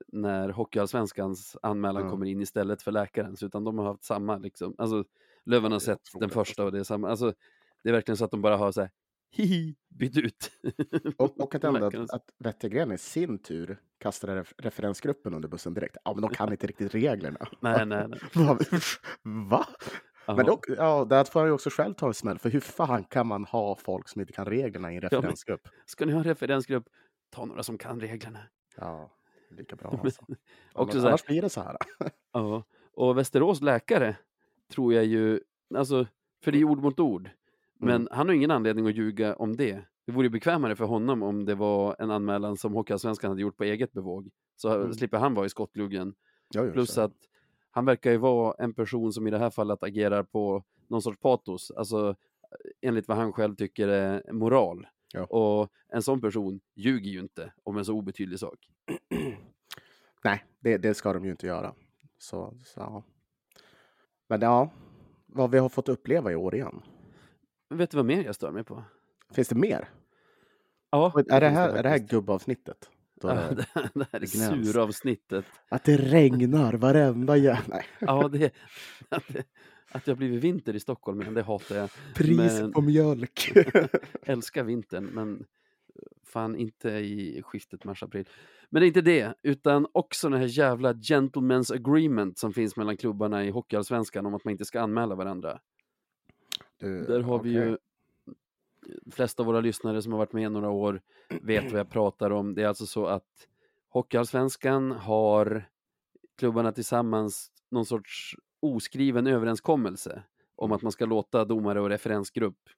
[0.08, 2.10] när Hockeyallsvenskans anmälan Mm.
[2.10, 4.74] kommer in istället för läkarens, utan de har haft samma liksom.
[4.78, 5.04] Alltså,
[5.44, 7.08] Löven har sett den första och det är samma.
[7.10, 7.32] Alltså,
[7.82, 8.90] det är verkligen så att de bara har så här,
[9.30, 10.50] hihi, bytt ut.
[11.16, 15.74] Och, och att, ändå, att, att Wettergren i sin tur kastade ref referensgruppen under bussen
[15.74, 15.96] direkt.
[16.04, 17.38] Ja, men de kan inte riktigt reglerna.
[17.60, 18.18] Nej, nej, nej.
[19.50, 19.66] Va?
[20.26, 22.38] Men dock, ja, där får jag ju också själv ta en smäll.
[22.38, 25.68] För hur fan kan man ha folk som inte kan reglerna i en men- referensgrupp?
[25.86, 26.84] Ska ni ha en referensgrupp,
[27.30, 28.38] ta några som kan reglerna.
[28.76, 29.10] Ja,
[29.50, 30.22] lika bra alltså.
[30.72, 31.76] Också Annars, blir det så här.
[32.32, 34.16] Ja, och Västerås läkare
[34.72, 35.40] tror jag ju,
[35.74, 36.06] alltså,
[36.44, 37.30] för det är ord mot ord.
[37.80, 38.08] Men Mm.
[38.10, 39.84] han har ingen anledning att ljuga om det.
[40.06, 43.64] Det vore bekvämare för honom om det var en anmälan som Hockeyallsvenskan hade gjort på
[43.64, 44.30] eget bevåg.
[44.56, 44.92] Så Mm.
[44.94, 45.48] slipper han vara i
[46.54, 47.00] jo, Plus så.
[47.00, 47.12] att
[47.70, 51.18] han verkar ju vara en person som i det här fallet agerar på någon sorts
[51.20, 51.70] patos.
[51.70, 52.16] Alltså
[52.80, 54.86] enligt vad han själv tycker är moral.
[55.14, 55.24] Ja.
[55.24, 58.58] Och en sån person ljuger ju inte om en så obetydlig sak.
[60.28, 61.74] Nej, det, det ska de ju inte göra.
[62.18, 63.02] Så, så, ja.
[64.28, 64.70] Men ja,
[65.26, 66.82] vad vi har fått uppleva i år igen.
[67.70, 68.84] Vet du vad mer jag stör mig på?
[69.32, 69.88] Finns det mer?
[70.90, 72.90] Ja, Är det här, är det här gubbavsnittet?
[73.22, 75.44] Ja, det, det, det här är det suravsnittet.
[75.68, 77.82] att det regnar varenda jävla...
[77.98, 78.54] Ja, det,
[79.08, 79.44] att, det,
[79.92, 81.90] att det har blivit vinter i Stockholm igen, det hatar jag.
[82.14, 83.52] pris Men- på mjölk.
[84.22, 85.44] Älskar vintern, men
[86.28, 88.28] fan inte i skiftet mars-april.
[88.70, 92.96] Men det är inte det, utan också den här jävla gentlemen's agreement som finns mellan
[92.96, 95.60] klubbarna i Hockeyallsvenskan om att man inte ska anmäla varandra.
[96.76, 97.68] Du, Där har vi okej.
[97.68, 97.78] ju
[99.02, 101.00] de flesta av våra lyssnare som har varit med några år
[101.42, 102.54] vet vad jag pratar om.
[102.54, 103.48] Det är alltså så att
[103.88, 105.68] Hockeyallsvenskan har
[106.38, 110.22] klubbarna tillsammans någon sorts oskriven överenskommelse
[110.56, 112.68] om att man ska låta domare och referensgrupp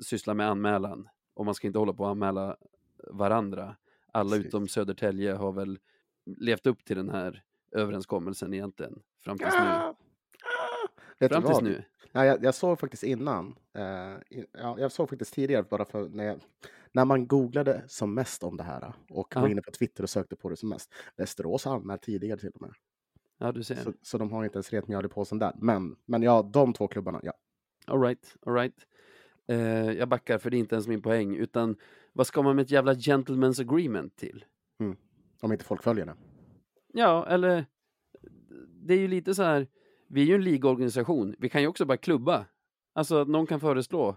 [0.00, 1.08] syssla med anmälan.
[1.34, 2.56] Och man ska inte hålla på att anmäla
[3.10, 3.76] varandra.
[4.12, 4.46] Alla Precis.
[4.46, 5.78] utom Södertälje har väl
[6.36, 7.42] levt upp till den här
[7.72, 9.02] överenskommelsen egentligen.
[9.24, 9.60] Fram tills nu.
[9.60, 9.88] Ah!
[9.88, 9.94] Ah!
[11.18, 11.84] Vet Fram tills nu.
[12.12, 13.54] Nej, jag, jag såg faktiskt innan.
[13.74, 16.40] Eh, ja, jag såg faktiskt tidigare bara för när, jag,
[16.92, 19.48] när man googlade som mest om det här och var Ja.
[19.48, 20.92] inne på Twitter och sökte på det som mest.
[21.16, 22.72] Västerås har anmält tidigare till och med.
[23.38, 23.74] Ja, du ser.
[23.76, 25.52] Så, så de har inte ens rent mjöl i påsen där.
[25.56, 27.32] Men, men ja, de två klubbarna, ja.
[27.86, 28.74] All right, all right.
[29.48, 31.76] Eh, jag backar för det är inte ens min poäng, utan
[32.12, 34.44] vad ska man med ett jävla gentleman's agreement till?
[35.40, 36.14] Om inte folk följer det.
[36.92, 37.66] Ja, eller
[38.82, 39.66] det är ju lite så här,
[40.08, 42.46] vi är ju en ligorganisation, vi kan ju också bara klubba.
[42.94, 44.16] Alltså att någon kan föreslå,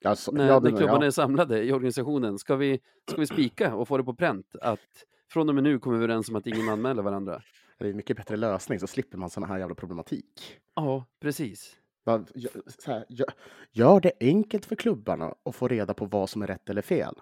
[0.00, 1.06] Ja, så, när, ja, när klubbarna ja.
[1.06, 5.04] är samlade i organisationen, ska vi, ska vi spika och få det på pränt att
[5.30, 7.42] från och med nu kommer vi överens om att ingen anmäler varandra?
[7.78, 10.60] Det är en mycket bättre lösning så slipper man såna här jävla problematik.
[10.74, 11.76] Ja, precis.
[12.04, 13.32] Så här, gö-
[13.72, 17.14] gör det enkelt för klubbarna att få reda på vad som är rätt eller fel.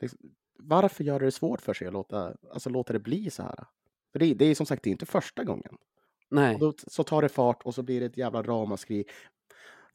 [0.00, 0.18] Liksom,
[0.58, 3.66] Varför gör det svårt för sig att låta, alltså, låta det bli så här?
[4.12, 5.76] För det, det är som sagt det är inte första gången.
[6.28, 9.04] Nej, Och då, så tar det fart och så blir det ett jävla ramaskri.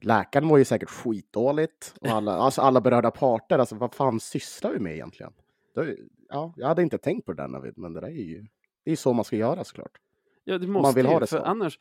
[0.01, 1.93] Läkaren mår ju säkert skitdåligt.
[2.01, 5.33] Och alla, alltså alla berörda parter, alltså vad fan sysslar vi med egentligen?
[5.75, 5.85] Då,
[6.29, 8.45] ja, jag hade inte tänkt på det där Navid, men det där är ju
[8.83, 9.97] det är så man ska göra såklart.
[10.43, 11.43] ja, det man måste vill ha ju, det för så.
[11.43, 11.79] annars,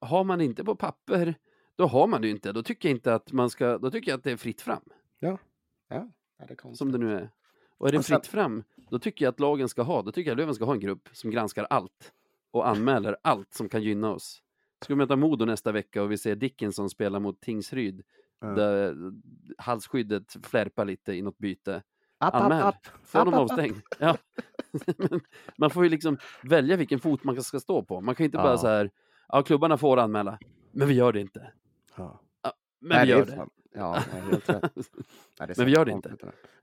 [0.00, 1.34] har man inte på papper,
[1.82, 2.52] då har man det ju inte.
[2.52, 4.82] Då tycker jag inte att man ska, då tycker jag att det är fritt fram.
[5.20, 5.38] Ja,
[5.88, 6.08] ja
[6.48, 7.30] det är som det nu är.
[7.78, 10.30] Och är det sen- fritt fram, då tycker jag att lagen ska ha, då tycker
[10.30, 12.12] jag att Löven ska ha en grupp som granskar allt
[12.50, 14.42] och anmäler allt som kan gynna oss.
[14.84, 18.02] Ska vi möta Modo nästa vecka och vi ser Dickinson spela mot Tingsryd,
[18.40, 18.46] Ja.
[18.48, 18.96] där
[19.58, 21.82] halsskyddet flärpar lite i något byte.
[22.18, 22.62] App, Anmäl.
[22.62, 22.86] app, app.
[23.04, 23.76] Få dem avstängd.
[23.98, 24.16] Ja.
[25.58, 28.00] Man får ju liksom välja vilken fot man ska stå på.
[28.00, 28.58] Man kan inte bara Ja.
[28.58, 28.90] så här,
[29.28, 30.38] ja klubbarna får anmäla,
[30.72, 31.52] men vi gör det inte.
[31.96, 32.20] Ja.
[32.80, 33.36] Men Nej, vi gör det.
[33.36, 34.62] fan- Ja, helt rätt.
[35.40, 36.16] Nej, det Men vi gör det inte.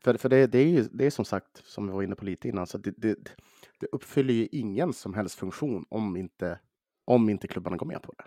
[0.04, 2.26] För, för det, det är ju det är som sagt, som vi var inne på
[2.26, 3.16] lite innan, så det, det,
[3.80, 6.60] det uppfyller ju ingen som helst funktion om inte,
[7.06, 8.24] om inte klubbarna går med på det.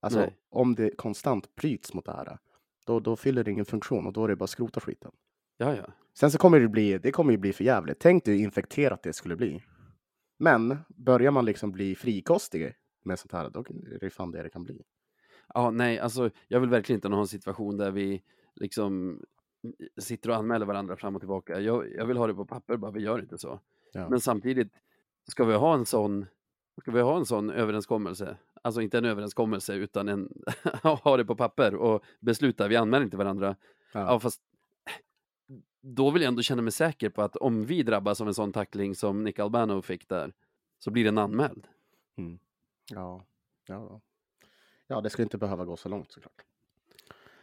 [0.00, 0.36] Alltså Nej.
[0.50, 2.38] om det konstant bryts mot det här,
[2.86, 5.12] då, då fyller det ingen funktion och då är det bara skrota skiten.
[5.56, 5.86] Ja, ja.
[6.18, 7.98] Sen så kommer det bli, det kommer ju bli för jävligt.
[7.98, 9.62] Tänk dig hur infekterat det skulle bli.
[10.38, 14.50] Men börjar man liksom bli frikostig med sånt här, då är det fan det det
[14.50, 14.82] kan bli.
[15.54, 18.22] Ja, nej, alltså jag vill verkligen inte ha en situation där vi
[18.54, 19.20] liksom
[19.98, 21.60] sitter och anmäler varandra fram och tillbaka.
[21.60, 23.60] Jag, jag vill ha det på papper, bara vi gör inte så.
[23.92, 24.08] Ja.
[24.08, 24.72] Men samtidigt,
[25.30, 26.26] ska vi ha en sån,
[26.80, 30.32] ska vi ha en sån överenskommelse, alltså inte en överenskommelse utan en,
[30.82, 33.56] ha det på papper och besluta, vi anmäler inte varandra.
[33.92, 34.00] Ja.
[34.00, 34.42] Ja, fast
[35.82, 38.52] då vill jag ändå känna mig säker på att om vi drabbas av en sån
[38.52, 40.32] tackling som Nick Albano fick där,
[40.78, 41.66] så blir den anmäld.
[42.16, 42.38] Mm.
[42.92, 43.26] Ja.
[43.66, 44.00] Ja.
[44.86, 46.42] Ja, det skulle inte behöva gå så långt såklart.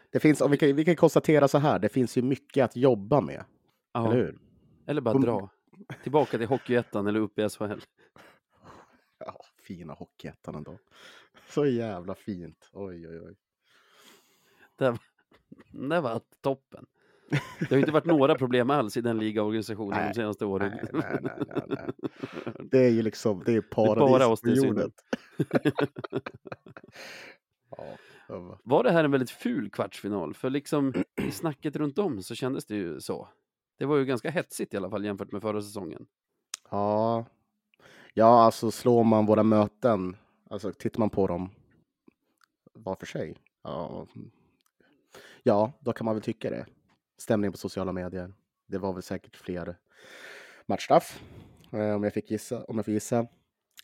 [0.09, 2.75] Det finns, om vi, kan, vi kan konstatera så här, det finns ju mycket att
[2.75, 3.43] jobba med,
[3.93, 4.05] Ja.
[4.05, 4.39] eller hur?
[4.85, 5.49] Eller bara dra.
[6.03, 7.79] Tillbaka till Hockeyettan eller upp i SHL.
[9.17, 10.77] Ja, fina Hockeyettan ändå.
[11.49, 12.69] Så jävla fint.
[12.73, 13.35] Oj, oj, oj.
[14.75, 14.99] Det, var-
[15.89, 16.85] det var toppen.
[17.29, 20.71] Det har ju inte varit några problem alls i den ligaorganisationen de senaste åren.
[20.93, 21.89] Nej, nej, nej.
[22.71, 24.91] Det är ju liksom, det är paradis det är
[28.27, 30.33] ja, Var det här en väldigt ful kvartsfinal?
[30.33, 33.27] För liksom i snacket runt om så kändes det ju så.
[33.79, 36.05] Det var ju ganska hetsigt i alla fall jämfört med förra säsongen.
[36.69, 37.25] Ja,
[38.13, 40.15] ja, alltså slår man våra möten,
[40.49, 41.49] alltså tittar man på dem
[42.73, 44.07] var för sig, ja,
[45.43, 46.65] ja, då kan man väl tycka det.
[47.23, 48.33] Stämningen på sociala medier,
[48.67, 49.77] det var väl säkert fler
[50.65, 51.23] matchstraff,
[51.71, 53.27] eh, om jag fick gissa, om jag får gissa.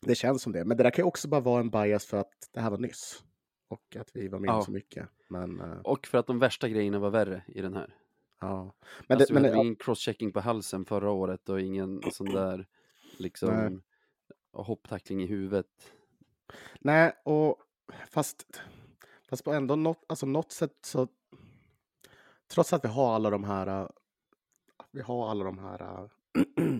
[0.02, 2.18] Det känns som det, men det där kan ju också bara vara en bias för
[2.18, 3.24] att det här var nyss
[3.68, 4.62] och att vi var med Ja.
[4.62, 5.08] så mycket.
[5.30, 7.96] Men eh, Och för att de värsta grejerna var värre i den här.
[8.42, 8.74] ja, men,
[9.08, 12.28] Men det, alltså, men, vi hade ingen crosschecking på halsen förra året och ingen sån
[12.28, 12.66] där Nej.
[13.18, 13.82] liksom
[14.54, 15.94] hopptackling i huvudet.
[16.80, 17.58] Nej, och
[18.10, 18.62] fast,
[19.30, 21.08] fast på ändå något, alltså något sätt så...
[22.54, 23.68] Trots att vi har alla de här...
[23.82, 23.88] äh,
[24.92, 26.08] Vi har alla de här äh,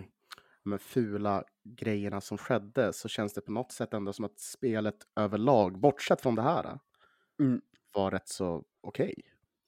[0.64, 4.96] men fula grejerna som skedde så känns det på något sätt ändå som att spelet
[5.16, 6.78] överlag, bortsett från det här, äh,
[7.40, 7.62] Mm.
[7.94, 9.14] var rätt så okej.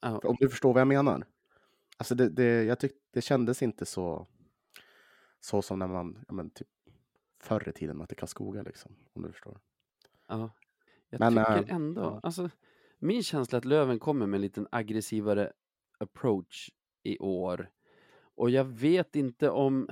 [0.01, 0.19] Ja.
[0.23, 1.25] Om du förstår vad jag menar.
[1.97, 4.27] Alltså det, det, jag tyckte det kändes inte så,
[5.39, 6.67] så som när man, ja men typ
[7.43, 9.59] förr i tiden mötte Karlskoga liksom, om du förstår.
[10.27, 10.49] Ja.
[11.09, 12.19] Jag Men, tycker äh, ändå, ja.
[12.23, 12.49] alltså
[12.99, 15.53] min känsla är att Löven kommer med en liten aggressivare
[16.01, 16.69] approach
[17.03, 17.69] i år.
[18.35, 19.89] Och jag vet inte om,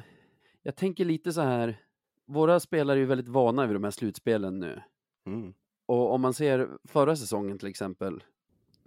[0.64, 1.78] jag tänker lite så här,
[2.26, 4.82] våra spelare är ju väldigt vana vid de här slutspelen nu.
[5.26, 5.54] Mm.
[5.86, 8.24] Och om man ser förra säsongen till exempel,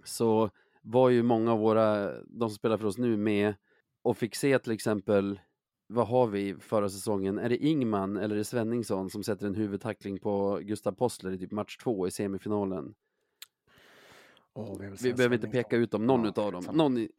[0.03, 0.49] så
[0.81, 3.55] var ju många av våra, de som spelar för oss nu med
[4.01, 5.39] och fick se till exempel,
[5.87, 7.39] vad har vi förra säsongen?
[7.39, 11.37] Är det Ingman eller är det Svenningsson som sätter en huvudtackling på Gustav Possler i
[11.37, 12.93] typ match två i semifinalen?
[14.79, 16.63] Vill Vi säga behöver inte peka ut om någon Ja, utav dem.
[16.73, 17.09] Någon i,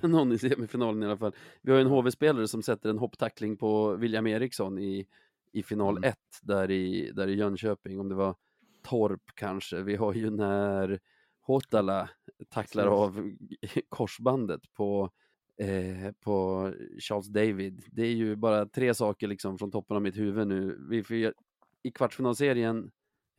[0.00, 1.32] någon i semifinalen i alla fall.
[1.62, 5.06] Vi har en HV-spelare som sätter en hopptackling på William Eriksson i,
[5.52, 6.08] i final Mm.
[6.08, 8.34] 1 där i, där i Jönköping, om det var
[8.82, 9.82] Torp kanske.
[9.82, 11.00] Vi har ju när
[11.40, 12.10] Hotala
[12.48, 13.30] tacklar av
[13.88, 15.10] korsbandet på,
[15.58, 16.64] eh, på
[16.98, 17.82] Charles David.
[17.92, 20.86] Det är ju bara tre saker liksom från toppen av mitt huvud nu.
[20.90, 21.34] Vi, får-
[21.82, 22.90] I kvartsfinalserien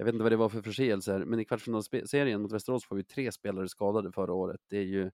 [0.02, 3.04] jag vet inte vad det var för förseelser, men i kvartsfinalserien mot Västerås får vi
[3.04, 4.62] tre spelare skadade förra året.
[4.68, 5.12] Det är ju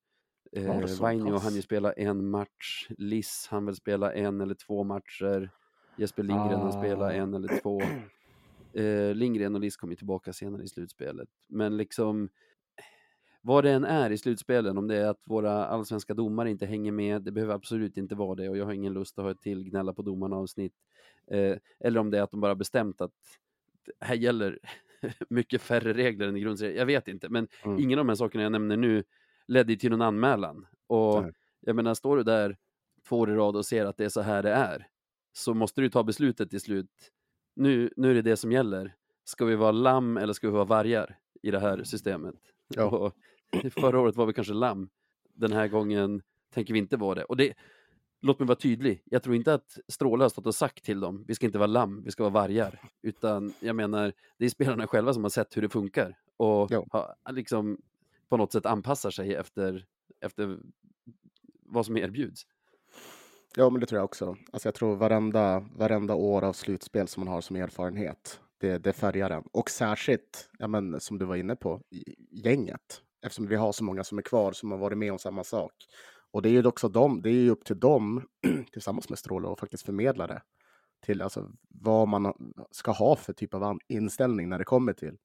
[0.52, 4.84] Var eh, Vainio, han ju spela en match, Liss, han vill spela en eller två
[4.84, 5.52] matcher,
[5.98, 7.12] Jesper Lindgren, han spela Ah.
[7.12, 7.82] en eller två.
[8.74, 11.30] Eh, Lindgren och Liss kommer ju tillbaka senare i slutspelet.
[11.48, 12.30] Men liksom,
[13.42, 16.92] vad det än är i slutspelen, om det är att våra allsvenska domare inte hänger
[16.92, 19.42] med, det behöver absolut inte vara det och jag har ingen lust att ha ett
[19.42, 20.74] till gnälla på domarna avsnitt.
[21.32, 23.12] Eh, eller om det är att de bara bestämt att
[24.00, 24.60] här gäller
[25.30, 26.78] mycket färre regler än i grundserien.
[26.78, 27.80] Jag vet inte, men Mm.
[27.80, 29.04] ingen av de här sakerna jag nämner nu
[29.48, 30.68] ledde till någon anmälan.
[30.88, 31.34] Och Nej.
[31.60, 32.58] jag menar, står du där
[33.08, 34.88] två år i rad och ser att det är så här det är,
[35.34, 37.12] så måste du ta beslutet till slut.
[37.56, 38.96] Nu, nu är det det som gäller.
[39.24, 42.36] Ska vi vara lamm eller ska vi vara vargar i det här systemet?
[42.68, 42.84] Ja.
[42.86, 43.14] Och
[43.74, 44.90] förra året var vi kanske lamm.
[45.34, 46.22] Den här gången
[46.54, 47.24] tänker vi inte vara det.
[47.24, 47.54] Och det,
[48.22, 49.02] låt mig vara tydlig.
[49.06, 51.68] Jag tror inte att Stråle har stått och sagt till dem, vi ska inte vara
[51.68, 52.82] lamm, vi ska vara vargar.
[53.02, 56.18] Utan jag menar, det är spelarna själva som har sett hur det funkar.
[56.38, 57.78] Och har, liksom
[58.30, 59.86] på något sätt anpassar sig efter,
[60.22, 60.60] efter
[61.66, 62.46] vad som erbjuds.
[63.56, 64.38] Ja, men det tror jag också.
[64.52, 68.94] Alltså jag tror varenda, varenda år av slutspel som man har som erfarenhet, det, det
[68.94, 69.44] färgar en.
[69.52, 71.82] Och särskilt, ja, men, som du var inne på,
[72.32, 73.02] gänget.
[73.22, 75.74] Eftersom vi har så många som är kvar som har varit med om samma sak.
[76.38, 78.28] Och det är ju också dem, det är ju upp till dem
[78.72, 80.42] tillsammans med Stråle och faktiskt förmedla det
[81.06, 82.34] till alltså, vad man
[82.72, 85.18] ska ha för typ av inställning när det kommer till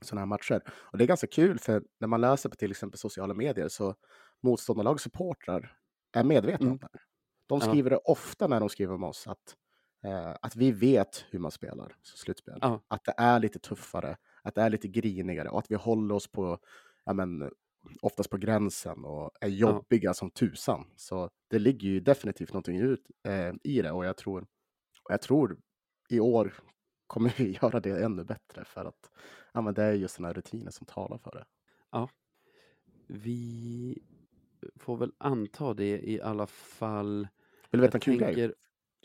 [0.00, 0.62] sådana här matcher.
[0.68, 3.94] Och det är ganska kul för när man läser på till exempel sociala medier så
[4.40, 5.76] motståndarlag supportrar
[6.12, 6.72] är medvetna mm.
[6.72, 6.98] om det.
[7.46, 7.96] De skriver ja.
[7.96, 9.56] det ofta när de skriver om oss att,
[10.04, 12.58] eh, att vi vet hur man spelar slutspel.
[12.60, 12.80] Ja.
[12.88, 16.28] Att det är lite tuffare, att det är lite grinigare och att vi håller oss
[16.28, 16.58] på
[17.04, 17.50] ja, men,
[18.00, 20.14] oftast på gränsen och är jobbiga ja.
[20.14, 20.86] som tusan.
[20.96, 24.42] Så det ligger ju definitivt någonting ut eh, i det och jag tror,
[25.02, 25.58] och jag tror
[26.08, 26.54] i år
[27.06, 29.10] kommer vi göra det ännu bättre för att
[29.52, 31.44] ja, men det är just den här rutinen som talar för det.
[31.90, 32.08] Ja,
[33.06, 33.98] vi
[34.76, 37.28] får väl anta det i alla fall.
[37.70, 38.52] Vill du veta en kul grej?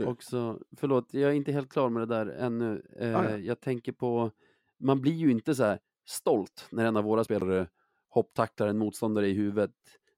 [0.04, 2.86] Också, förlåt, jag är inte helt klar med det där ännu.
[3.00, 3.38] Eh, ah, ja.
[3.38, 4.32] Jag tänker på,
[4.78, 7.68] man blir ju inte så här stolt när en av våra spelare
[8.16, 9.72] hopptacklar en motståndare i huvudet.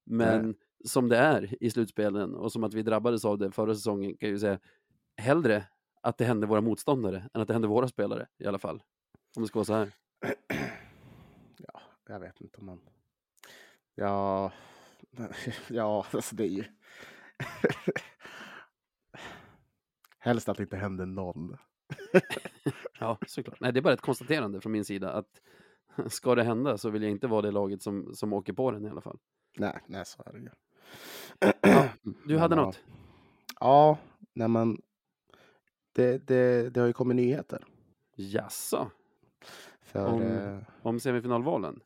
[0.03, 0.55] Men Nej.
[0.85, 4.29] som det är i slutspelen och som att vi drabbades av det förra säsongen kan
[4.29, 4.59] jag ju säga
[5.17, 5.67] hellre
[6.01, 8.83] att det hände våra motståndare än att det hände våra spelare i alla fall.
[9.35, 9.91] Om det ska vara så här.
[11.57, 12.81] Ja, jag vet inte om man...
[13.95, 14.51] Ja,
[15.67, 16.63] ja alltså det är ju...
[20.19, 21.57] Helst att det inte händer någon.
[22.99, 23.59] ja, såklart.
[23.59, 25.41] Nej, det är bara ett konstaterande från min sida att
[26.07, 28.85] ska det hända så vill jag inte vara det laget som, som åker på den
[28.85, 29.19] i alla fall.
[29.57, 30.49] Nej, nej så är det ju.
[31.61, 31.89] Ja,
[32.25, 32.79] du hade men, något?
[33.59, 33.97] Ja,
[34.33, 34.81] nej men
[35.93, 37.65] det, det, det har ju kommit nyheter.
[38.15, 38.91] Jaså?
[39.81, 41.79] För, om, eh, om semifinalvalen?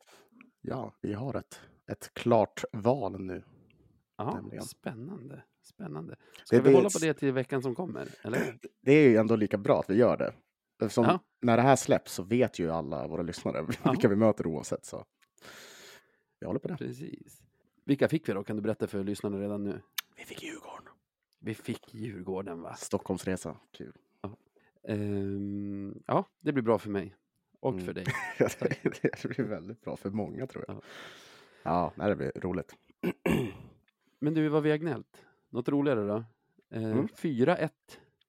[0.62, 3.44] Ja, vi har ett, ett klart val nu.
[4.18, 5.44] Ja, spännande.
[5.64, 6.16] Spännande.
[6.44, 8.08] Ska det, vi det, hålla på det till veckan som kommer?
[8.22, 8.60] Eller?
[8.82, 10.34] Det är ju ändå lika bra att vi gör det.
[10.82, 11.20] Eftersom ja.
[11.42, 13.92] när det här släpps så vet ju alla våra lyssnare ja.
[13.92, 14.86] vilka vi möter oavsett.
[14.86, 15.06] Så
[16.40, 16.78] vi håller på det.
[16.78, 17.42] Precis.
[17.84, 18.44] Vilka fick vi då?
[18.44, 19.82] Kan du berätta för lyssnarna redan nu?
[20.18, 20.94] Vi fick Djurgården.
[21.40, 22.76] Vi fick Djurgården va?
[22.76, 23.94] Stockholmsresa, kul.
[24.22, 24.38] Ja,
[24.82, 27.16] um, ja det blir bra för mig.
[27.60, 27.86] Och mm.
[27.86, 28.06] för dig.
[29.22, 30.82] det blir väldigt bra för många tror jag.
[31.64, 32.76] Ja, ja det blir roligt.
[34.20, 35.26] Men du, vad vi har gnällt.
[35.50, 36.24] Något roligare då?
[36.70, 37.08] Eh, mm.
[37.08, 37.70] 4-1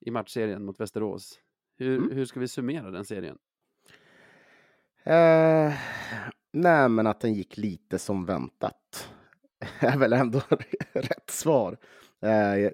[0.01, 1.41] i matchserien mot Västerås.
[1.83, 2.11] Hur, mm.
[2.11, 3.39] hur ska vi summera den serien?
[5.05, 5.75] Eh,
[6.53, 9.09] nej, men att den gick lite som väntat.
[9.81, 10.41] är väl ändå
[10.93, 11.79] rätt svar.
[12.21, 12.71] Eh,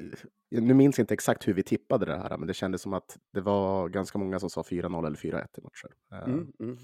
[0.51, 3.19] nu minns jag inte exakt hur vi tippade det här, men det kändes som att
[3.33, 5.95] det var ganska många som sa 4-0 eller 4-1 i matcher.
[6.13, 6.77] Eh, mm, mm.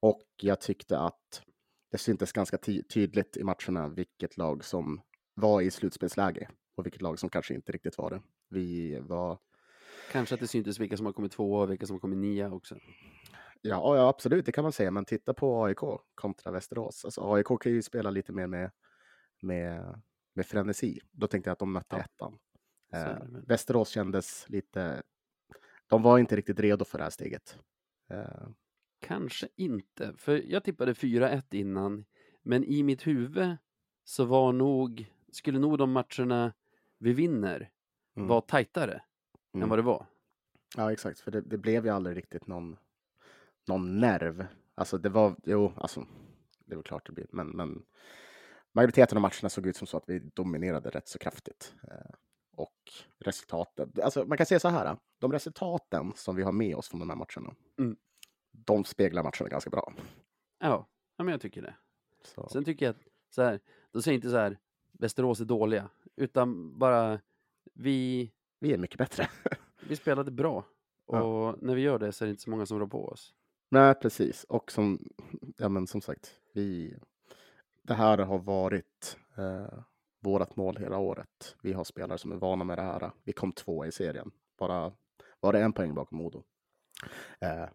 [0.00, 1.42] Och jag tyckte att
[1.90, 5.00] det syntes ganska tydligt i matcherna vilket lag som
[5.34, 8.20] var i slutspelsläge och vilket lag som kanske inte riktigt var det.
[8.48, 9.38] Vi var...
[10.12, 12.50] Kanske att det syntes vilka som har kommit tvåa och vilka som har kommit nia
[12.52, 12.78] också.
[13.62, 14.90] Ja, ja, absolut, det kan man säga.
[14.90, 15.78] Men titta på AIK
[16.14, 17.04] kontra Västerås.
[17.04, 18.70] Alltså, AIK kan ju spela lite mer med,
[19.42, 20.00] med,
[20.34, 21.00] med frenesi.
[21.10, 22.02] Då tänkte jag att de mötte ja.
[22.02, 22.38] ettan.
[22.92, 23.16] Eh,
[23.46, 25.02] Västerås kändes lite...
[25.86, 27.58] De var inte riktigt redo för det här steget.
[28.10, 28.48] Eh.
[29.00, 32.04] Kanske inte, för jag tippade 4-1 innan.
[32.42, 33.56] Men i mitt huvud
[34.04, 36.52] så var nog skulle nog de matcherna
[36.98, 37.70] vi vinner
[38.16, 38.28] mm.
[38.28, 39.02] vara tajtare
[39.58, 39.62] mm.
[39.62, 40.06] än vad det var.
[40.76, 42.76] Ja, exakt, för det, det, blev ju aldrig riktigt någon,
[43.66, 44.46] någon nerv.
[44.74, 46.06] Alltså det var, jo, alltså
[46.64, 47.84] det var klart det blev, men, men
[48.72, 51.74] majoriteten av matcherna såg ut som så att vi dominerade rätt så kraftigt.
[51.82, 52.14] Eh,
[52.56, 56.88] och resultatet, alltså man kan säga så här, de resultaten som vi har med oss
[56.88, 57.96] från de här matcherna, mm.
[58.50, 59.92] de speglar matcherna ganska bra.
[60.58, 61.74] Ja, ja men jag tycker det.
[62.24, 62.48] Så.
[62.48, 63.60] Sen tycker jag att, så här,
[63.92, 64.58] då säger jag inte så här,
[64.92, 67.20] Västerås är dåliga, utan bara
[67.74, 68.32] vi...
[68.58, 69.28] Vi är mycket bättre.
[69.88, 70.64] vi spelade bra
[71.06, 71.56] och ja.
[71.60, 73.34] när vi gör det så är det inte så många som rår på oss.
[73.68, 74.44] Nej, precis.
[74.44, 75.08] Och som,
[75.56, 76.96] ja, men som sagt, vi,
[77.82, 79.78] det här har varit eh,
[80.20, 81.56] vårt mål hela året.
[81.62, 83.10] Vi har spelare som är vana med det här.
[83.24, 84.92] Vi kom två i serien, bara
[85.40, 86.42] var det en poäng bakom Modo.
[87.40, 87.68] Eh,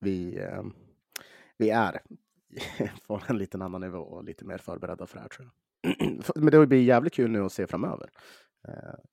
[0.00, 0.62] vi, eh,
[1.56, 2.00] vi är
[3.06, 5.54] på en liten annan nivå och lite mer förberedda för det här tror jag.
[6.36, 8.10] Men det blir jävligt kul nu att se framöver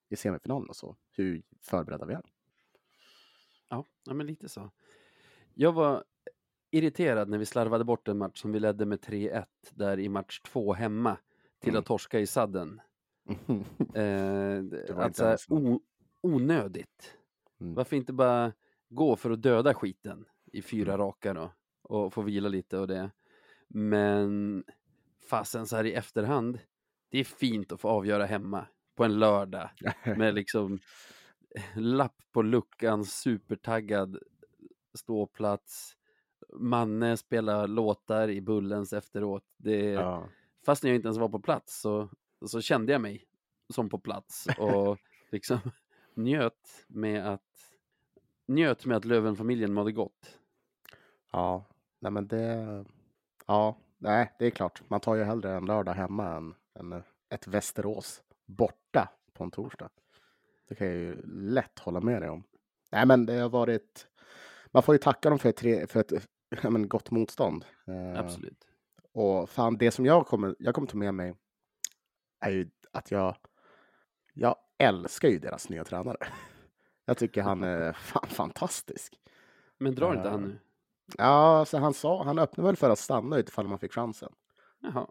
[0.09, 2.21] i semifinalen och så, hur förberedda vi är.
[3.69, 4.71] Ja, ja, men lite så.
[5.53, 6.03] Jag var
[6.71, 10.41] irriterad när vi slarvade bort en match som vi ledde med 3-1 där i match
[10.41, 11.17] två hemma
[11.59, 11.79] till mm.
[11.79, 12.81] att torska i sadden.
[13.93, 14.63] eh,
[14.97, 15.81] alltså, o,
[16.21, 17.17] onödigt.
[17.59, 17.73] Mm.
[17.73, 18.53] Varför inte bara
[18.89, 21.05] gå för att döda skiten i fyra mm.
[21.05, 23.11] raka då och få vila lite och det.
[23.67, 24.63] Men
[25.29, 26.59] fasen så här i efterhand,
[27.09, 29.69] det är fint att få avgöra hemma på en lördag
[30.17, 30.79] med liksom
[31.75, 34.17] lapp på luckan, supertaggad
[34.93, 35.97] ståplats.
[36.53, 39.45] Manne spelar låtar i Bullens efteråt.
[39.57, 40.29] Det, Ja.
[40.65, 42.09] Fast när jag inte ens var på plats så,
[42.45, 43.25] så kände jag mig
[43.73, 44.97] som på plats och
[45.31, 45.59] liksom
[46.13, 47.75] njöt med att
[48.45, 50.39] njöt med att Lövenfamiljen mådde gott.
[51.31, 51.65] Ja,
[51.99, 52.85] nej men det...
[53.45, 54.89] Ja, nej, det är klart.
[54.89, 59.89] Man tar ju hellre en lördag hemma än, än ett Västerås borta på en torsdag.
[60.67, 62.43] Det kan jag ju lätt hålla med dig om.
[62.91, 64.07] Nej, men det har varit...
[64.71, 66.11] Man får ju tacka dem för ett, tre, för ett
[66.63, 67.65] ja, men gott motstånd.
[67.87, 68.67] Eh, Absolut.
[69.11, 71.35] Och fan, det som jag kommer, jag kommer ta med mig
[72.39, 73.35] är ju att jag,
[74.33, 76.17] jag älskar ju deras nya tränare.
[77.07, 79.19] Jag tycker han är fan fantastisk.
[79.77, 80.59] Men drar inte han nu?
[81.17, 84.33] Ja, så han sa, han öppnade väl för att stanna utifall man fick chansen.
[84.79, 85.07] Jaha.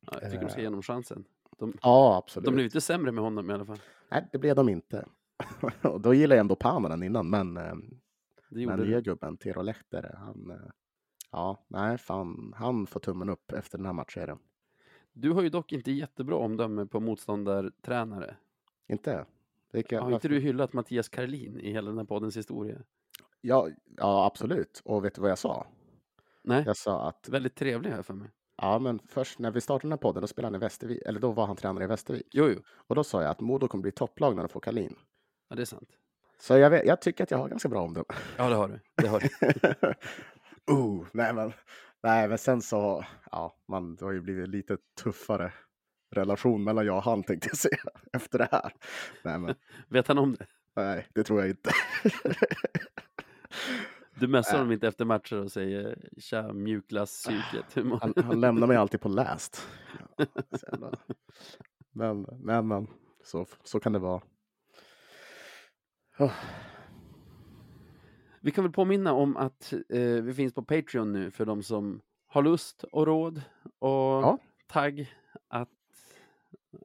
[0.00, 1.24] Ja, jag tycker de ska ge honom chansen.
[1.62, 2.44] De, Ja, absolut.
[2.44, 3.78] de blev inte sämre med honom i alla fall.
[4.10, 5.06] Nej, det blev de inte.
[5.82, 7.74] Och Då gillade jag ändå Pananen innan, men eh,
[8.48, 10.50] den nya gubben, Tero Lehtere, han...
[10.50, 10.70] eh,
[11.30, 14.38] Ja, nej, fan, han får tummen upp efter den här matchen.
[15.12, 18.36] Du har ju dock inte jättebra omdöme på motståndartränare.
[18.88, 19.24] Inte?
[19.72, 22.78] Vilka, Har inte du hyllat Mattias Karlin i hela den här poddens historia?
[23.40, 24.82] Ja, ja, absolut.
[24.84, 25.66] Och vet du vad jag sa?
[26.42, 28.30] Nej, Jag sa att väldigt trevlig här för mig.
[28.56, 31.20] Ja, men först när vi startade den här podden, då spelade han i Västervik, eller
[31.20, 32.26] då var han tränare i Västervik.
[32.30, 32.62] Jo, jo.
[32.86, 34.96] Och då sa jag att Modo kommer bli topplag när de får Kalin.
[35.48, 35.88] Ja, det är sant.
[36.38, 38.04] Så jag, vet, jag tycker att jag har ganska bra omdöme.
[38.36, 38.80] Ja, det har du.
[38.96, 39.28] Det har du.
[40.74, 41.52] oh, nej men,
[42.02, 45.52] nej men sen så, ja, man, det har ju blivit lite tuffare
[46.14, 48.72] relation mellan jag och han tänkte jag säga efter det här.
[49.22, 49.54] Nej men,
[49.88, 50.46] Vet han om det?
[50.76, 51.70] nej, det tror jag inte.
[54.14, 54.58] Du messar Äh.
[54.58, 57.76] honom inte efter matcher och säger tja mjukglasspsyket.
[57.84, 59.68] Mår Han, du?" han lämnar mig alltid på läst.
[61.94, 62.86] Men, men, men,
[63.24, 64.22] så, så kan det vara.
[66.18, 66.32] Oh,
[68.40, 72.00] Vi kan väl påminna om att eh, vi finns på Patreon nu för de som
[72.26, 73.42] har lust och råd
[73.78, 73.90] och
[74.22, 74.38] Ja.
[74.66, 75.14] tagg
[75.48, 75.68] att,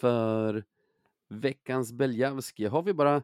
[0.03, 0.65] för
[1.29, 2.67] veckans Beljavski.
[2.67, 3.23] Har vi bara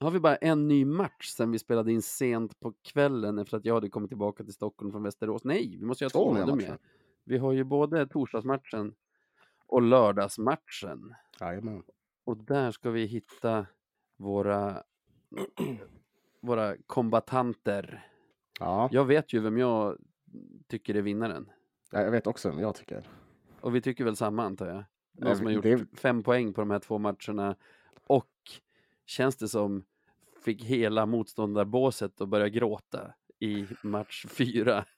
[0.00, 3.64] har vi bara en ny match sen vi spelade in sent på kvällen efter att
[3.64, 5.44] jag hade kommit tillbaka till Stockholm från Västerås?
[5.44, 6.78] Nej, vi måste ju ha Två nya matcher.
[7.24, 8.94] Vi har ju både torsdagsmatchen
[9.66, 11.14] och lördagsmatchen.
[11.40, 11.82] Jajamän.
[12.24, 13.66] Och där ska vi hitta
[14.16, 14.82] våra,
[16.40, 18.06] våra kombatanter.
[18.60, 19.98] Ja, Jag vet ju vem jag
[20.66, 21.50] tycker är vinnaren.
[21.90, 23.08] jag vet också vem jag tycker.
[23.60, 24.84] Och vi tycker väl samma antar jag.
[25.18, 27.56] Någon Eh, som har gjort det- fem poäng på de här två matcherna.
[28.06, 28.30] Och
[29.06, 29.84] känns det som
[30.44, 34.84] fick hela motståndarbåset att börja gråta i match fyra.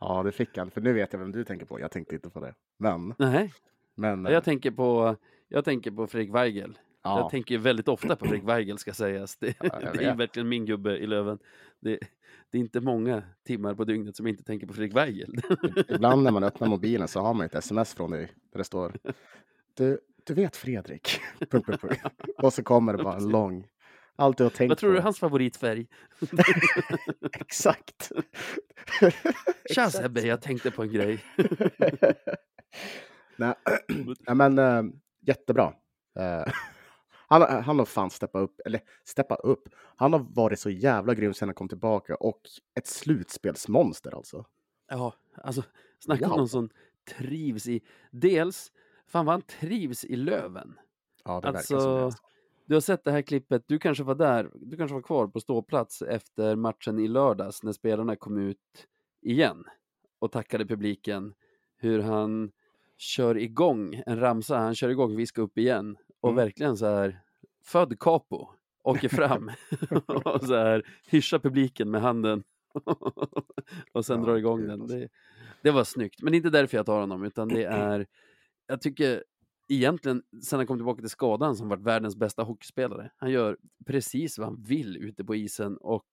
[0.00, 0.70] Ja, det fick han.
[0.70, 1.80] För nu vet jag vem du tänker på.
[1.80, 2.54] Jag tänkte inte på det.
[2.76, 3.52] Men, Nej,
[3.94, 4.24] men.
[4.24, 5.16] jag tänker på,
[5.48, 6.78] jag tänker på Fredrik Weigel.
[7.02, 7.18] Ja.
[7.18, 9.36] Jag tänker väldigt ofta på Fredrik Weigel ska sägas.
[9.36, 11.38] Det, jag det är verkligen min gubbe i Löven.
[11.80, 11.98] Det,
[12.50, 15.34] det är inte många timmar på dygnet som jag inte tänker på Fredrik Weigel.
[15.88, 18.96] Ibland när man öppnar mobilen så har man ett sms från dig där det står
[19.78, 21.20] du, du vet Fredrik.
[22.42, 23.66] Och så kommer det bara en lång,
[24.16, 25.06] Allt du har tänkt Vad tror du är på.
[25.06, 25.86] hans favoritfärg?
[27.40, 28.12] Exakt.
[29.74, 29.90] Tja.
[29.90, 31.24] Sebbe, jag tänkte på en grej.
[33.36, 33.54] Nej,
[34.26, 34.82] nej, men äh,
[35.20, 35.74] jättebra.
[36.18, 36.52] Eh,
[37.28, 39.68] han, har- han har fan steppat upp, eller steppa upp.
[39.96, 42.40] Han har varit så jävla grym sen han kom tillbaka och
[42.74, 44.44] ett slutspelsmonster alltså.
[44.88, 45.62] Ja, alltså
[45.98, 46.38] snacka om Wow.
[46.38, 46.70] någon som
[47.18, 47.80] trivs i...
[48.10, 48.72] Dels,
[49.06, 50.78] fan vad han trivs i Löven.
[51.24, 52.16] Ja, det Alltså, verkar som det.
[52.66, 55.40] Du har sett det här klippet, du kanske var där, du kanske var kvar på
[55.40, 58.86] ståplats efter matchen i lördags när spelarna kom ut
[59.22, 59.64] igen
[60.18, 61.34] och tackade publiken.
[61.76, 62.50] Hur han
[62.96, 66.36] kör igång en ramsa, han kör igång Vi ska upp igen och Mm.
[66.44, 67.20] verkligen så här
[67.64, 68.48] född capo,
[68.84, 69.50] åker fram
[70.24, 72.42] och så här hyschar publiken med handen
[73.92, 74.80] och sen Ja, drar igång den.
[74.82, 74.96] alltså.
[74.96, 75.08] Det,
[75.62, 78.06] det var snyggt, men det är inte därför jag tar honom utan det är,
[78.66, 79.24] jag tycker
[79.68, 83.10] egentligen sen han kom tillbaka till skadan som varit världens bästa hockeyspelare.
[83.16, 86.06] Han gör precis vad han vill ute på isen och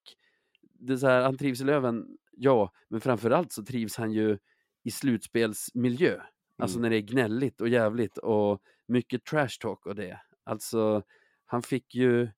[0.80, 4.38] det är så här, han trivs i Löven, ja, men framförallt så trivs han ju
[4.84, 6.22] i slutspelsmiljö.
[6.58, 6.82] Alltså Mm.
[6.82, 10.20] när det är gnälligt och jävligt och mycket trash talk och det.
[10.43, 11.03] Alltså,
[11.45, 12.30] han fick ju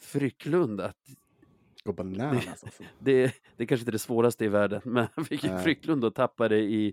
[0.00, 0.96] Frycklund att
[1.84, 2.82] Gå bananas alltså.
[2.98, 5.58] det, det är kanske inte det svåraste i världen, men han fick ju.
[5.58, 6.92] Frycklund att tappa det i,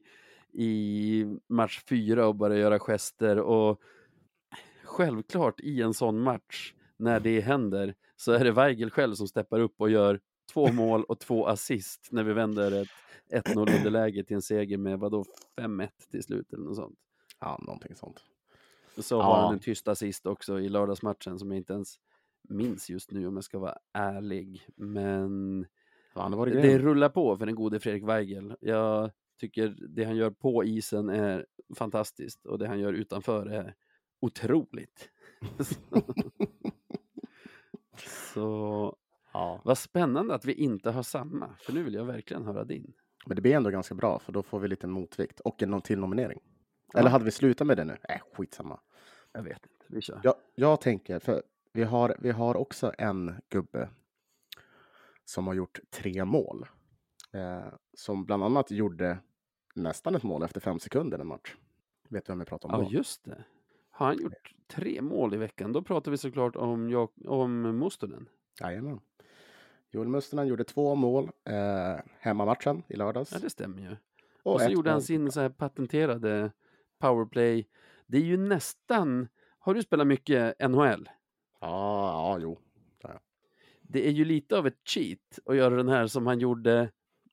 [0.53, 3.82] i match fyra och bara göra gester och
[4.84, 9.59] självklart i en sån match när det händer så är det Weigel själv som steppar
[9.59, 10.19] upp och gör
[10.53, 14.99] två mål och två assist när vi vänder ett 1-0 underläge till en seger med
[14.99, 15.25] vadå
[15.57, 16.99] 5-1 till slut eller något sånt.
[17.39, 18.23] Ja, någonting sånt.
[18.97, 19.21] Så Ja.
[19.23, 21.95] har han en tyst assist också i lördagsmatchen som jag inte ens
[22.49, 24.67] minns just nu om jag ska vara ärlig.
[24.75, 25.65] Men
[26.37, 26.81] varit det grym.
[26.81, 28.55] rullar på för den gode Fredrik Weigel.
[28.61, 31.45] Jag tycker det han gör på isen är
[31.75, 33.75] fantastiskt och det han gör utanför är
[34.19, 35.09] otroligt.
[38.33, 38.95] Så
[39.34, 39.61] Ja.
[39.65, 42.93] vad spännande att vi inte har samma, för nu vill jag verkligen höra din.
[43.25, 45.99] Men det blir ändå ganska bra, för då får vi lite motvikt och en till
[45.99, 46.39] nominering.
[46.93, 46.99] Ja.
[46.99, 47.97] Eller hade vi slutat med det nu?
[48.09, 48.79] Nej, skitsamma.
[49.32, 50.21] Jag vet inte, vi kör.
[50.23, 53.89] Jag, jag tänker, för vi har, vi har också en gubbe
[55.25, 56.65] som har gjort tre mål.
[57.34, 59.17] Eh, som bland annat gjorde
[59.75, 61.55] nästan ett mål efter fem sekunder en match.
[62.09, 62.91] Vet du vem vi pratar om Ja, då?
[62.97, 63.43] just det.
[63.91, 68.29] Har han gjort tre mål i veckan, då pratar vi såklart om, Jak- om Mustonen.
[68.61, 68.99] Jajamän.
[69.91, 73.31] Joel Mustonen gjorde två mål eh, hemmamatchen i lördags.
[73.31, 73.95] Ja, det stämmer ju.
[74.43, 75.03] och Och så gjorde han mål.
[75.03, 76.51] sin så här patenterade
[76.99, 77.67] powerplay.
[78.07, 79.27] Det är ju nästan...
[79.59, 81.09] Har du spelat mycket NHL?
[81.61, 82.57] Ja, ja, jo.
[83.81, 86.91] Det är ju lite av ett cheat att göra den här som han gjorde,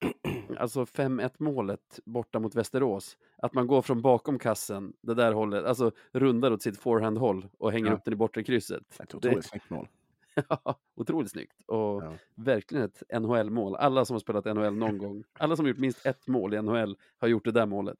[0.59, 3.19] alltså 5-1 målet borta mot Västerås.
[3.37, 7.73] Att man går från bakom kassen, det där hållet, alltså rundar åt sitt forehand-håll och
[7.73, 7.93] hänger Ja.
[7.95, 9.01] upp den i bortre krysset.
[9.01, 9.89] Ett otroligt snyggt mål.
[10.49, 12.13] Ja, otroligt snyggt och Ja.
[12.35, 13.77] verkligen ett NHL-mål.
[13.77, 16.63] Alla som har spelat NHL någon gång, alla som har gjort minst ett mål i
[16.63, 17.99] NHL har gjort det där målet.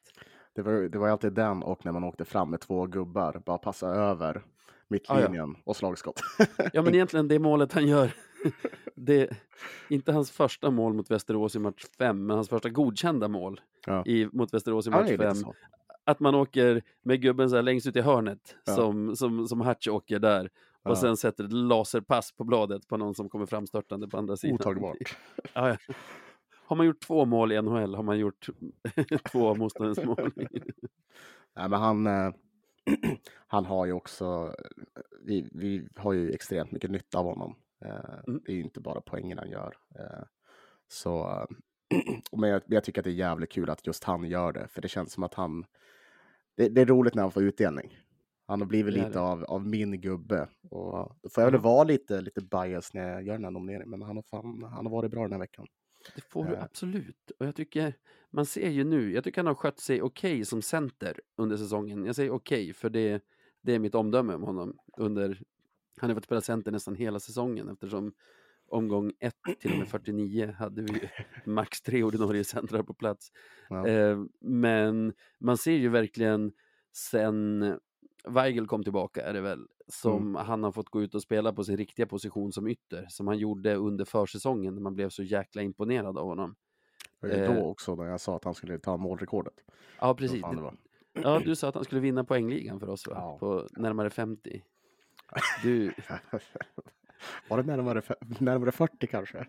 [0.55, 3.59] Det var, det var alltid den och när man åkte fram med två gubbar, bara
[3.59, 4.43] passa över
[4.89, 6.21] mittlinjen och slagskott.
[6.73, 8.13] Ja, men egentligen det målet han gör,
[8.95, 9.31] det
[9.89, 14.03] inte hans första mål mot Västerås i match 5, men hans första godkända mål Ja.
[14.07, 15.35] i, mot Västerås i Ja, match är lite 5.
[15.35, 15.55] så.
[16.05, 18.75] Att man åker med gubben så här längst ut i hörnet, Ja.
[18.75, 20.51] som, som, som Hatch åker där,
[20.91, 21.01] och Ja.
[21.01, 24.55] sen sätter ett laserpass på bladet på någon som kommer framstörtande på andra sidan.
[24.55, 24.97] Otagbart.
[25.55, 25.95] Ja, ja.
[26.67, 28.47] Har man gjort två mål i NHL har man gjort
[29.33, 30.33] två av motståndarens mål.
[31.57, 32.31] Nej, men han, eh,
[33.47, 34.55] han har ju också,
[35.25, 37.55] vi, vi har ju extremt mycket nytta av honom.
[37.85, 38.41] Eh, Mm.
[38.45, 39.75] Det är ju inte bara poängen han gör.
[39.99, 40.25] Eh,
[40.89, 41.45] så, eh,
[42.39, 44.83] men jag, jag tycker att det är jävligt kul att just han gör det, för
[44.83, 45.65] det känns som att han,
[46.57, 47.99] det, det är roligt när han får utdelning.
[48.49, 49.21] Han har blivit lite det.
[49.21, 50.49] av, av min gubbe.
[50.71, 53.91] Och då får jag väl vara lite, lite bias när jag gör den här nomineringen,
[53.91, 55.67] men han har, fan, han har varit bra den här veckan.
[56.15, 56.63] Det får du Eh.
[56.63, 57.31] absolut.
[57.39, 57.95] Och jag tycker,
[58.31, 62.05] man ser ju nu, jag tycker han har skött sig okej som center under säsongen.
[62.05, 63.23] Jag säger okej, för det,
[63.61, 64.79] det är mitt omdöme om honom.
[64.97, 65.43] Under,
[66.01, 68.13] han har fått spela center nästan hela säsongen eftersom
[68.69, 71.11] omgång 1 till och med 49 hade vi
[71.45, 73.33] max tre ordinarie centrar på plats.
[73.69, 73.87] Ja.
[73.89, 76.53] Eh, men man ser ju verkligen
[76.93, 77.79] sen
[78.25, 81.65] Weigel kom tillbaka är det väl som han har fått gå ut och spela på
[81.65, 85.63] sin riktiga position som ytter som han gjorde under försäsongen när man blev så jäkla
[85.63, 86.57] imponerad av honom.
[87.21, 87.55] Det ju eh.
[87.55, 89.55] då också när jag sa att han skulle ta målrekordet.
[90.01, 90.43] Ja, precis.
[91.13, 93.13] Ja, du sa att han skulle vinna poängligan för oss va?
[93.17, 93.39] Ja.
[93.39, 94.63] På närmare 50.
[95.63, 95.93] Du,
[97.49, 98.03] Var det närmare,
[98.39, 99.47] närmare 40 kanske?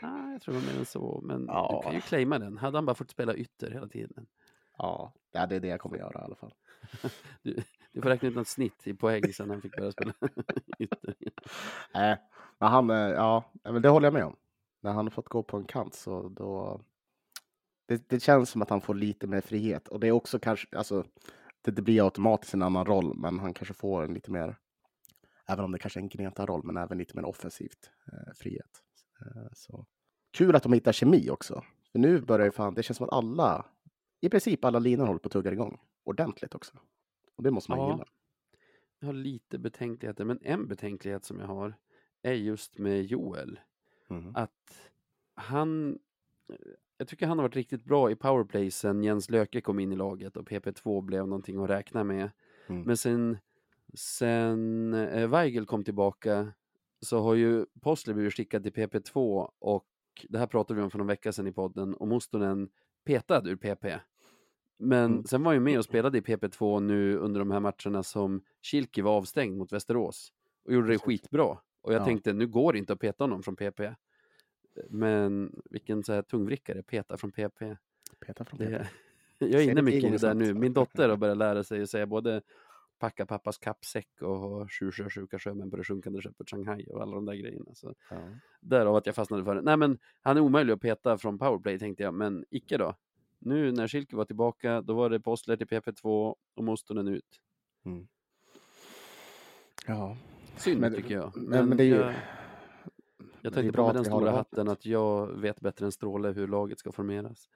[0.00, 1.80] ah, jag tror det var mer än så, men Ja.
[1.82, 2.58] du kan ju claima den.
[2.58, 4.26] Hade han bara fått spela ytter hela tiden.
[4.78, 6.54] Ja, ja, det är det jag kommer göra i alla fall.
[7.42, 7.62] Du,
[7.92, 10.12] du får räkna ut något snitt i poäng sen han fick börja spela
[10.78, 11.32] ytterligare.
[11.94, 12.16] Nej,
[12.58, 14.36] Men han, eh, ja, men det håller jag med om.
[14.82, 16.80] När han har fått gå på en kant så då...
[17.88, 20.76] Det, det känns som att han får lite mer frihet och det är också kanske,
[20.76, 21.04] alltså,
[21.62, 24.56] det, det blir automatiskt en annan roll, men han kanske får en lite mer,
[25.48, 28.82] även om det kanske är en gneta-roll, men även lite mer offensivt eh, frihet.
[29.20, 29.86] Eh, så.
[30.32, 31.62] Kul att de hittar kemi också.
[31.92, 33.66] För nu börjar ju fan, det känns som att alla,
[34.20, 36.78] i princip alla linor håller på att tugga igång ordentligt också.
[37.36, 37.90] Och det måste man Ja.
[37.92, 38.06] gilla.
[38.98, 41.74] Jag har lite betänkligheter, men en betänklighet som jag har
[42.22, 43.60] är just med Joel.
[44.08, 44.32] Mhm.
[44.34, 44.90] Att
[45.34, 45.98] han,
[46.98, 49.96] jag tycker han har varit riktigt bra i powerplay sen Jens Löke kom in i
[49.96, 52.30] laget och PP2 blev någonting att räkna med.
[52.66, 52.82] Mm.
[52.82, 53.38] Men sen,
[53.94, 56.52] sen eh, Weigel kom tillbaka
[57.00, 59.86] så har ju Postler blivit skickad till PP2 och
[60.28, 62.68] det här pratade vi om för någon vecka sedan i podden och Mustonen
[63.04, 64.00] petad ur PP.
[64.78, 65.24] Men Mm.
[65.24, 68.40] sen var han ju med och spelade i PP2 nu under de här matcherna som
[68.62, 70.32] Kilki var avstängd mot Västerås
[70.64, 71.58] och gjorde det skitbra.
[71.82, 72.04] Och jag Ja.
[72.04, 73.80] tänkte, nu går det inte att peta honom från PP.
[74.90, 77.76] Men vilken så här tungvrickare, peta från PP.
[78.26, 78.88] Peta från Det, Peter.
[79.38, 80.54] jag är inne mycket i det där nu.
[80.54, 82.42] Min dotter har börjat lära sig att säga både
[82.98, 87.14] packa pappas kappsäck och ha sju sjösjuka sjömän på det sjunkande skeppet Shanghai och alla
[87.14, 87.74] de där grejerna.
[87.74, 88.16] Så Ja.
[88.60, 89.62] därav att jag fastnade för det.
[89.62, 92.94] Nej men han är omöjlig att peta från powerplay tänkte jag, men icke då.
[93.46, 97.40] Nu när Schilke var tillbaka, då var det Postler till PP2 och Mostonen ut.
[99.86, 100.16] ja.
[100.56, 101.32] Synd Men- tycker jag.
[101.36, 101.94] Men, men det är ju...
[103.42, 106.28] jag, det jag bra på att den stora hatten att jag vet bättre än Stråle
[106.28, 107.48] hur laget ska formeras.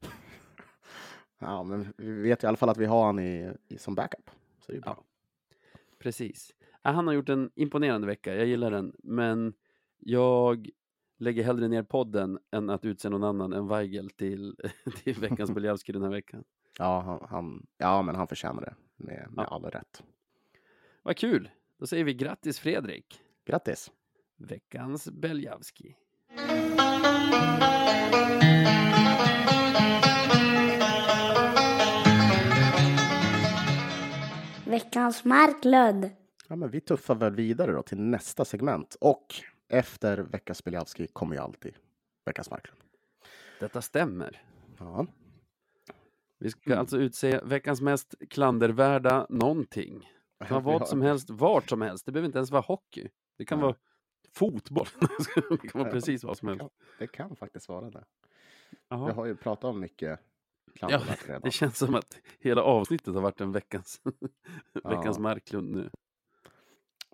[1.38, 4.30] Ja, men vi vet i alla fall att vi har han i, i som backup.
[4.60, 4.94] Så det är bra.
[4.98, 5.04] Ja.
[5.98, 6.54] Precis.
[6.82, 9.54] Ja, Han har gjort en imponerande vecka, jag gillar den, men
[9.98, 10.70] jag
[11.18, 14.56] lägger hellre ner podden än att utse någon annan än Weigel till,
[15.04, 16.44] till veckans Beljavski den här veckan.
[16.78, 19.54] Ja, han, han, ja, men han förtjänar det med, med Ja.
[19.54, 20.02] all rätt.
[21.02, 21.50] Vad kul!
[21.78, 23.90] Då säger vi grattis Fredrik, Grattis!
[24.36, 25.96] veckans Beljavski.
[34.66, 36.10] Veckans Marklund.
[36.48, 39.26] Ja, men vi tuffar väl vidare då till nästa segment och
[39.68, 41.74] efter veckans Biljavski kommer ju alltid
[42.24, 42.80] veckans Marklund.
[43.60, 44.42] Detta stämmer.
[44.78, 45.06] Ja,
[46.38, 46.78] Vi ska Mm.
[46.78, 50.10] alltså utse veckans mest klandervärda någonting.
[50.48, 52.06] Ta Vi vad har- som helst, vart som helst.
[52.06, 53.08] Det behöver inte ens vara hockey.
[53.38, 53.64] Det kan Nej.
[53.66, 53.76] vara
[54.34, 54.86] fotboll.
[55.50, 56.60] det kan vara Ja, precis vad som det helst.
[56.78, 58.04] kan, det kan faktiskt vara det.
[58.88, 59.06] Jaha.
[59.06, 60.20] Vi har ju pratat om mycket
[60.74, 61.40] klandervärt redan.
[61.44, 64.00] Det känns som att hela avsnittet har varit en veckans,
[64.84, 65.22] veckans Ja.
[65.22, 65.90] Marklund nu.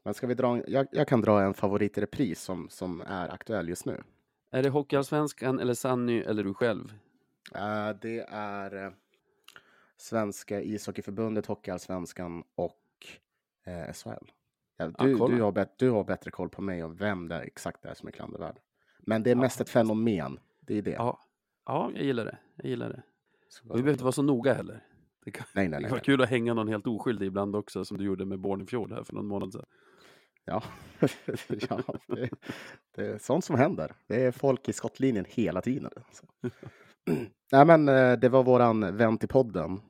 [0.03, 3.29] Men ska vi dra, jag, jag kan dra en favorit i repris som, som är
[3.29, 4.03] aktuell just nu.
[4.51, 6.95] Är det Hockeyallsvenskan eller Sanny eller du själv?
[7.55, 8.93] Eh, det är eh,
[9.97, 12.77] Svenska ishockeyförbundet, Hockeyallsvenskan och
[13.67, 14.31] eh, SHL.
[14.77, 15.37] Ja, du, kolla.
[15.37, 17.95] du, har bet- du har bättre koll på mig och vem det är exakt är
[17.95, 18.61] som är klandervärd.
[18.99, 20.39] Men det är Ja, mest ett fenomen.
[20.61, 20.91] Det är det.
[20.91, 21.21] Ja.
[21.67, 22.39] ja, jag gillar det.
[22.57, 23.03] Jag gillar det.
[23.63, 24.87] Vi behöver inte vara så noga heller.
[25.25, 25.91] Det kan, Nej, nej, det nej.
[25.91, 26.05] vara nej.
[26.05, 29.15] kul att hänga någon helt oskyldig ibland också, som du gjorde med Bornefjord här för
[29.15, 29.65] någon månad sedan.
[30.45, 30.63] Ja,
[31.49, 32.31] ja det,
[32.95, 33.95] det är sånt som händer.
[34.07, 35.91] Det är folk i skottlinjen hela tiden.
[36.07, 36.27] alltså.
[37.53, 39.81] Nej, men eh, det var våran vän till podden,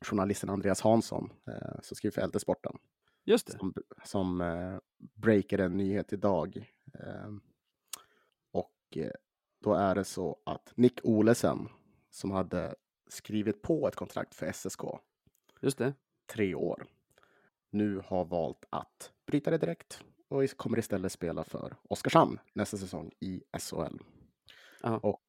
[0.00, 2.78] journalisten Andreas Hansson, eh, som skriver för LT-sporten,
[3.24, 3.58] Just det.
[3.58, 3.74] som,
[4.04, 4.78] som eh,
[5.14, 6.70] breakade en nyhet idag.
[6.94, 7.30] Eh,
[8.52, 8.98] och
[9.64, 11.68] då är det så att Nick Olesen,
[12.10, 12.74] som hade
[13.08, 14.80] skrivit på ett kontrakt för SSK,
[15.60, 15.94] Just det.
[16.32, 16.84] tre år,
[17.70, 23.10] nu har valt att bryta det direkt och kommer istället spela för Oskarshamn nästa säsong
[23.20, 23.98] i SHL.
[25.02, 25.20] Och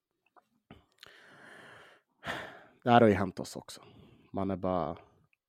[2.83, 3.81] det här har ju hänt oss också.
[4.31, 4.97] Man är bara...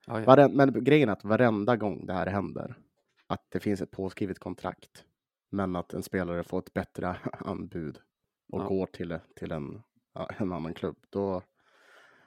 [0.07, 0.25] Ja, ja.
[0.27, 2.75] Varen, men grejen är att varenda gång det här händer,
[3.27, 5.05] att det finns ett påskrivet kontrakt,
[5.51, 7.99] men att en spelare får ett bättre anbud
[8.53, 8.69] och Ja.
[8.69, 9.83] går till, till en,
[10.39, 11.43] en annan klubb, då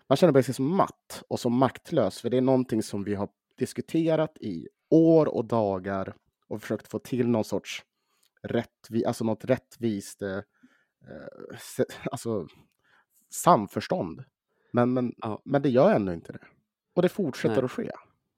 [0.08, 3.30] man känner sig som matt och som maktlös, för det är någonting som vi har
[3.58, 6.14] diskuterat i år och dagar
[6.48, 7.84] och försökt få till någon sorts
[8.42, 12.48] rättvi, alltså något rättvist eh, eh, se- alltså,
[13.30, 14.24] samförstånd.
[14.72, 15.42] Men, men, Ja.
[15.46, 16.40] men det gör ändå inte det.
[16.94, 17.66] Och det fortsätter Nej.
[17.66, 17.92] att ske.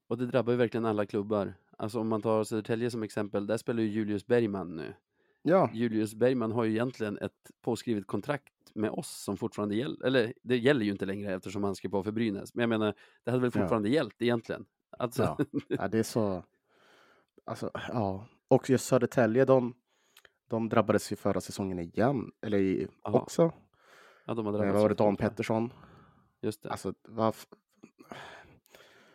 [0.07, 1.53] Och det drabbar ju verkligen alla klubbar.
[1.77, 4.93] Alltså om man tar Södertälje som exempel, där spelar ju Julius Bergman nu.
[5.41, 10.33] Ja, Julius Bergman har ju egentligen ett påskrivet kontrakt med oss som fortfarande gäller, eller
[10.43, 12.53] det gäller ju inte längre eftersom han skrev på för Brynäs.
[12.55, 12.93] Men jag menar,
[13.23, 13.61] det hade väl Ja.
[13.61, 14.65] fortfarande gällt egentligen.
[14.89, 15.37] Alltså, Ja.
[15.67, 16.43] ja, det är så...
[17.45, 18.25] Alltså, ja.
[18.47, 19.73] Och just Södertälje, de,
[20.49, 22.31] de drabbades ju förra säsongen igen.
[22.41, 23.51] Eller i, också.
[24.25, 25.17] ja, de har Det drabbats var av det Dan.
[25.17, 25.73] Pettersson.
[26.41, 26.69] Just det.
[26.69, 27.29] Alltså, vad...
[27.29, 27.47] f-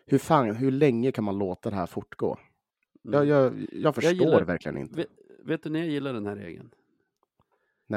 [0.07, 2.39] Hur fan, hur länge kan man låta det här fortgå?
[3.03, 3.29] Jag, Mm.
[3.29, 4.97] jag, jag förstår gillar- verkligen inte.
[4.97, 5.09] Vet,
[5.45, 6.71] vet du när jag gillar den här regeln?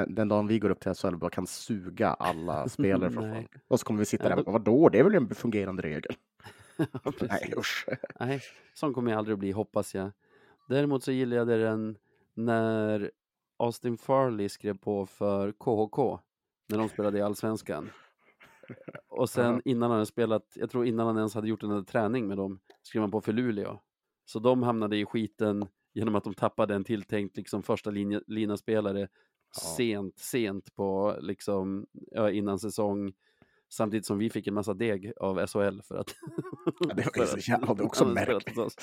[0.07, 3.47] Den dagen vi går upp till SHL och bara kan suga alla spelare från.
[3.67, 6.15] Och så kommer vi sitta där och vadå, det är väl en fungerande regel?
[7.29, 7.85] Nej usch.
[8.19, 8.41] Nej,
[8.73, 10.11] sån kommer jag aldrig att bli, hoppas jag.
[10.69, 11.97] Däremot så gillade jag den
[12.33, 13.11] när
[13.57, 16.19] Austin Farley skrev på för KHK
[16.69, 17.89] när de spelade i Allsvenskan.
[19.07, 21.83] Och sen innan han hade spelat, jag tror innan han ens hade gjort en enda
[21.83, 23.79] träning med dem, skrev han på för Luleå.
[24.25, 28.99] Så de hamnade i skiten genom att de tappade en tilltänkt liksom första linje, linaspelare
[28.99, 29.59] Ja.
[29.77, 31.87] sent, sent på liksom
[32.31, 33.13] innan säsong.
[33.69, 36.15] Samtidigt som vi fick en massa deg av SHL för att...
[36.79, 38.81] Ja, det var så jävla- det är också märkligt.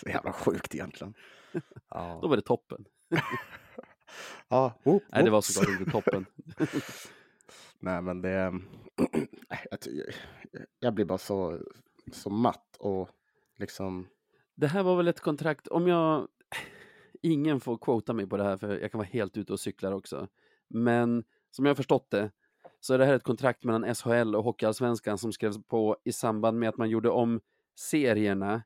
[0.00, 1.14] Så jävla sjukt egentligen.
[1.52, 2.84] Då Ja, var det toppen.
[4.48, 6.26] ja whoop, Nej, det var såklart inte toppen.
[7.80, 8.52] Nej, men det...
[10.80, 11.60] Jag, blir bara så,
[12.12, 13.10] så matt och
[13.58, 14.08] liksom...
[14.54, 16.28] Det här var väl ett kontrakt, om jag...
[17.22, 19.92] Ingen får quota mig på det här för jag kan vara helt ute och cyklar
[19.92, 20.28] också.
[20.68, 22.30] Men som jag har förstått det
[22.82, 26.58] så är det här ett kontrakt mellan SHL och Hockeyallsvenskan som skrevs på i samband
[26.58, 27.40] med att man gjorde om
[27.80, 28.62] serierna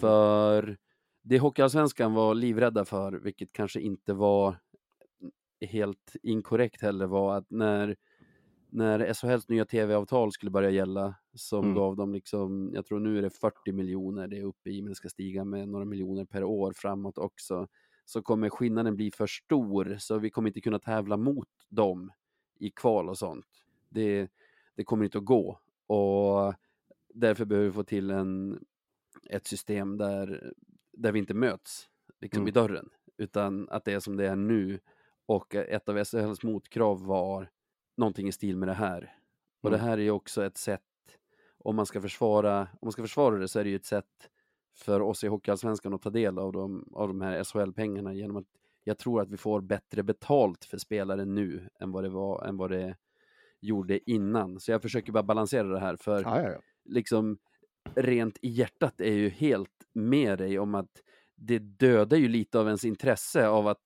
[0.00, 0.78] för
[1.22, 4.56] det Hockeyallsvenskan var livrädda för, vilket kanske inte var
[5.60, 7.96] helt inkorrekt heller, var att när,
[8.70, 11.74] när SHLs nya tv-avtal skulle börja gälla, som Mm.
[11.74, 14.88] gav dem liksom, jag tror nu är det 40 miljoner det är uppe i, men
[14.90, 17.68] det ska stiga med några miljoner per år framåt också,
[18.04, 22.10] så kommer skillnaden bli för stor, så vi kommer inte kunna tävla mot dem
[22.58, 23.46] i kval och sånt.
[23.88, 24.30] Det,
[24.74, 25.60] det kommer inte att gå.
[25.86, 26.54] Och
[27.14, 28.64] därför behöver vi få till en,
[29.30, 30.52] ett system där,
[30.92, 31.88] där vi inte möts
[32.20, 32.48] liksom Mm.
[32.48, 34.80] i dörren, utan att det är som det är nu.
[35.26, 37.50] Och ett av SHLs motkrav var
[37.96, 39.16] någonting i stil med det här.
[39.60, 39.88] Och det Mm.
[39.88, 40.82] här är ju också ett sätt,
[41.58, 44.30] om man ska försvara, om man ska försvara det så är det ju ett sätt
[44.74, 48.46] för oss i Hockeyallsvenskan att ta del av de, av de här SHL-pengarna genom att
[48.88, 52.56] jag tror att vi får bättre betalt för spelare nu än vad det var, än
[52.56, 52.96] vad det
[53.60, 54.60] gjorde innan.
[54.60, 56.58] Så jag försöker bara balansera det här för Ja, ja, ja.
[56.84, 57.38] liksom
[57.94, 61.02] rent i hjärtat är ju helt med dig om att
[61.34, 63.80] det dödar ju lite av ens intresse av att,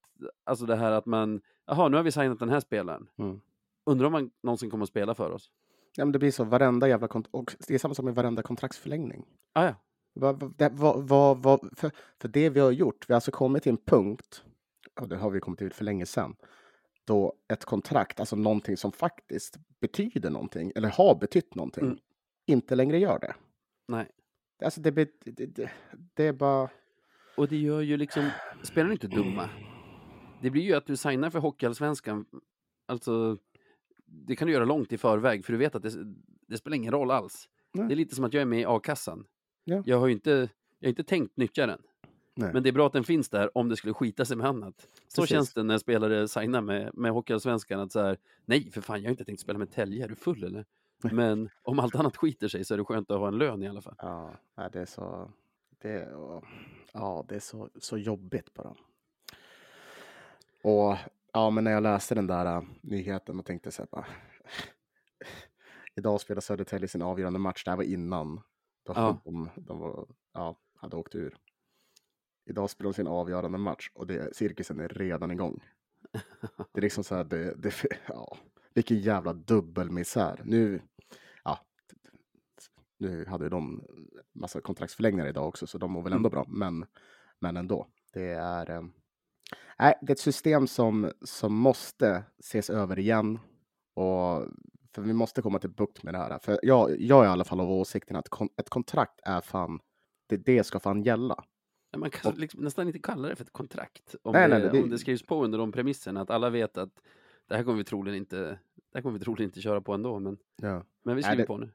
[0.44, 3.08] alltså det här att man, jaha nu har vi signat den här spelaren.
[3.18, 3.40] Mm.
[3.86, 5.50] Undrar om man någonsin kommer att spela för oss?
[5.96, 7.08] ja men det blir så varenda jävla...
[7.30, 9.24] Och det är samma som med varenda kontraktsförlängning.
[9.52, 9.74] Ah, ja.
[10.12, 11.90] Vad, vad, det, vad, för,
[12.20, 14.44] för det vi har gjort, vi har alltså kommit till en punkt,
[15.00, 16.36] och det har vi kommit till för länge sedan,
[17.04, 21.98] då ett kontrakt, alltså någonting som faktiskt betyder någonting, eller har betytt någonting, Mm.
[22.46, 23.34] inte längre gör det.
[23.88, 24.06] Nej.
[24.64, 25.10] Alltså det, det,
[25.46, 25.70] det,
[26.14, 26.68] det är bara...
[27.36, 28.30] Och det gör ju liksom,
[28.62, 29.48] spelarna inte dumma.
[30.42, 32.24] Det blir ju att du signar för Hockeyallsvenskan,
[32.86, 33.36] alltså
[34.06, 35.92] det kan du göra långt i förväg för du vet att det,
[36.48, 37.48] det spelar ingen roll alls.
[37.72, 37.88] Nej.
[37.88, 39.24] Det är lite som att jag är med i a-kassan.
[39.64, 39.82] Ja.
[39.86, 40.30] Jag har ju inte,
[40.78, 41.82] jag har inte tänkt nyttja den.
[42.40, 42.52] Nej.
[42.52, 44.74] Men det är bra att den finns där om det skulle skita sig med annat.
[45.08, 45.28] Så Precis.
[45.28, 49.06] känns det när spelare signar med, med Hockeyallsvenskan att så här, nej för fan jag
[49.08, 50.64] har inte tänkt spela med Tälje, är du full eller?
[51.02, 53.68] Men om allt annat skiter sig så är det skönt att ha en lön i
[53.68, 53.94] alla fall.
[53.98, 55.30] Ja, det är så...
[55.82, 56.08] Det,
[56.92, 58.74] ja, det är så, så jobbigt bara.
[60.62, 60.96] Och
[61.32, 64.06] ja, men när jag läste den där äh, nyheten och tänkte så här bara...
[65.96, 67.64] Idag spelar Södertälje sin avgörande match.
[67.64, 68.40] Det här var innan
[68.86, 69.20] då Ja.
[69.24, 71.36] de, de var, ja, hade åkt ur.
[72.50, 75.64] Idag spelar de sin avgörande match och det, cirkusen är redan igång.
[76.72, 77.74] Det är liksom så här, det, det,
[78.06, 78.36] ja,
[78.74, 80.40] vilken jävla dubbelmisär.
[80.44, 80.82] Nu,
[81.44, 81.58] ja,
[82.98, 83.84] nu hade de
[84.32, 86.44] massa kontraktsförlängningar idag också, så de mår väl ändå bra.
[86.48, 86.86] Men,
[87.38, 88.82] men ändå, det är, eh,
[89.78, 93.38] det är ett system som, som måste ses över igen.
[93.94, 94.46] Och,
[94.94, 96.38] för vi måste komma till bukt med det här.
[96.38, 99.80] För jag, jag är i alla fall av åsikten att kon, ett kontrakt är fan,
[100.26, 101.44] det, det ska fan gälla.
[101.96, 104.14] Man kan liksom nästan inte kalla det för ett kontrakt.
[104.22, 106.78] Om, Nej, det, nej, det- om det skrivs på under de premisserna, att alla vet
[106.78, 107.02] att
[107.46, 108.58] det här kommer vi troligen inte, det
[108.94, 110.84] här kommer vi troligen inte köra på ändå, men, Ja.
[111.02, 111.70] men vi Nej, skriver det- på nu.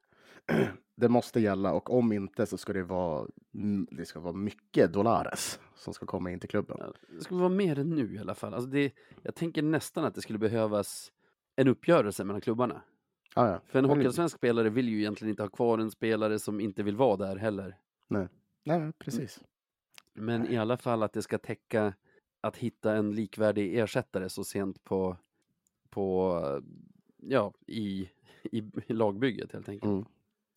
[0.97, 4.93] Det måste gälla och om inte så ska det vara, mm, det ska vara mycket
[4.93, 6.78] dollares som ska komma in till klubben.
[6.80, 8.53] Ja, Det skulle vara mer än nu i alla fall.
[8.53, 8.91] Alltså det,
[9.22, 11.11] jag tänker nästan att det skulle behövas
[11.55, 12.82] en uppgörelse mellan klubbarna.
[13.36, 13.61] Ja, ja.
[13.68, 16.95] För en hockeyallsvensk spelare vill ju egentligen inte ha kvar en spelare som inte vill
[16.95, 17.78] vara där heller.
[18.07, 18.28] Nej,
[18.63, 19.39] nej, precis.
[20.16, 21.93] Men i alla fall att det ska täcka
[22.41, 25.18] att hitta en likvärdig ersättare så sent på,
[25.89, 26.41] på
[27.18, 28.09] ja, i,
[28.43, 28.57] i,
[28.88, 29.91] i lagbygget helt enkelt.
[29.91, 30.05] Mm.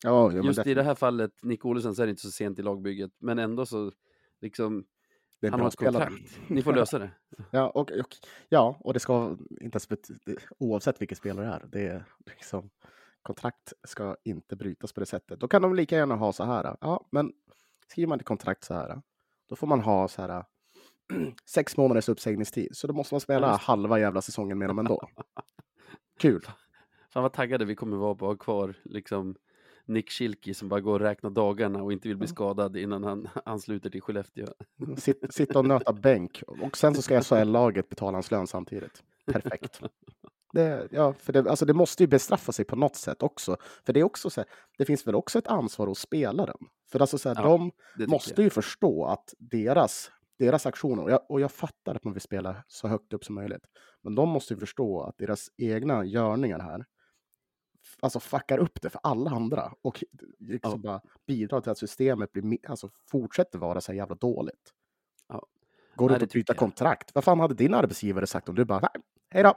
[0.03, 2.59] Ja, ja, Just i det här fallet, Nick Olsson, så är det inte så sent
[2.59, 3.91] i lagbygget, men ändå så
[4.41, 4.85] liksom,
[5.41, 6.39] han har ett kontrakt.
[6.47, 7.11] Ni får lösa det.
[7.51, 8.15] Ja, och, och,
[8.49, 10.11] ja, och det ska inte ens
[10.57, 11.67] oavsett vilken spelare det är.
[11.69, 12.69] Det är liksom,
[13.21, 15.39] kontrakt ska inte brytas på det sättet.
[15.39, 16.77] Då kan de lika gärna ha så här.
[16.81, 17.33] Ja, men
[17.87, 19.01] skriver man ett kontrakt så här,
[19.49, 20.43] då får man ha så här
[21.45, 22.69] sex månaders uppsägningstid.
[22.71, 25.09] Så då måste man spela Ja, halva jävla säsongen med dem ändå.
[26.19, 26.41] Kul.
[27.13, 29.35] Fan vad taggade vi kommer vara på att ha kvar liksom
[29.85, 33.27] Nick Schilke som bara går och räknar dagarna och inte vill bli skadad innan han
[33.45, 34.47] ansluter till Skellefteå.
[34.97, 36.43] Sitt, sitta och nöta bänk.
[36.47, 39.03] Och sen så ska SHL-laget betala hans lön samtidigt.
[39.25, 39.81] Perfekt.
[40.53, 43.57] Det, ja, för det, alltså det måste ju bestraffa sig på något sätt också.
[43.85, 46.57] För det är också så här, det finns väl också ett ansvar hos spelaren.
[46.91, 51.31] För alltså så här, Ja, de måste ju förstå att deras, deras aktioner, och jag,
[51.31, 53.65] och jag fattar att man vill spela så högt upp som möjligt,
[54.01, 56.85] men de måste ju förstå att deras egna görningar här
[58.01, 60.03] alltså fuckar upp det för alla andra och
[60.39, 64.73] liksom bara bidrar till att systemet blir, alltså fortsätter vara så här jävla dåligt.
[65.27, 65.45] Ja.
[65.95, 66.57] Går det och byta tycker jag.
[66.57, 67.15] kontrakt.
[67.15, 69.55] Vad fan hade din arbetsgivare sagt om du bara, nej, hej då.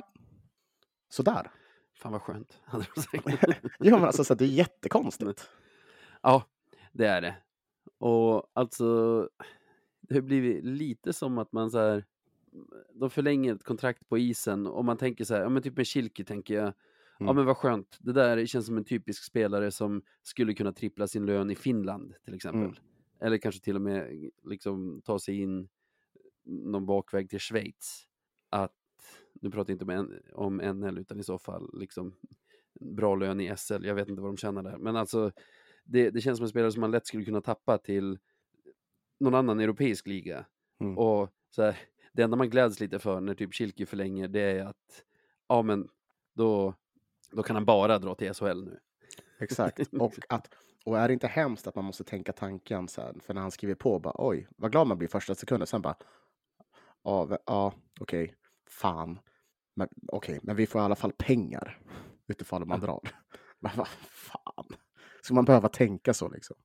[1.09, 1.51] Sådär.
[1.95, 2.59] Fan vad skönt.
[3.79, 5.51] Ja, men alltså så det är jättekonstigt.
[6.23, 6.43] ja,
[6.93, 7.37] det är det.
[7.99, 9.29] Och alltså,
[10.01, 12.05] det har blivit lite som att man så här,
[12.93, 15.89] de förlänger ett kontrakt på isen och man tänker så här, ja men typ med
[15.89, 16.73] Schilke tänker jag, ja
[17.21, 17.37] Mm.
[17.37, 21.27] men vad skönt, det där känns som en typisk spelare som skulle kunna trippla sin
[21.27, 22.63] lön i Finland till exempel.
[22.63, 22.75] Mm.
[23.21, 25.69] Eller kanske till och med liksom ta sig in
[26.45, 28.07] någon bakväg till Schweiz.
[28.51, 28.73] Att,
[29.33, 32.15] nu pratar jag inte om, en, om NL utan i så fall liksom
[32.81, 34.79] bra lön i SL, jag vet inte vad de tjänar där.
[34.79, 35.33] Men alltså,
[35.85, 38.19] det, det känns som en spelare som man lätt skulle kunna tappa till
[39.21, 40.47] någon annan europeisk liga.
[40.81, 40.99] Mm.
[40.99, 41.77] Och så här,
[42.13, 45.05] det enda man gläds lite för när typ Schilke förlänger, det är att
[45.49, 45.89] ja men
[46.35, 46.75] då,
[47.31, 48.79] då kan han bara dra till SHL nu.
[49.39, 49.93] Exakt.
[49.93, 50.55] Och, att,
[50.85, 53.75] och är det inte hemskt att man måste tänka tanken här, för när han skriver
[53.75, 55.97] på, bara oj, vad glad man blir första sekunden, sen bara,
[57.03, 58.35] ja, okej,
[58.69, 59.19] fan,
[59.75, 61.79] men okej, men vi får i alla fall pengar
[62.27, 63.01] utifall man drar.
[63.61, 64.77] Men vad fan,
[65.23, 66.57] ska man behöva tänka så liksom?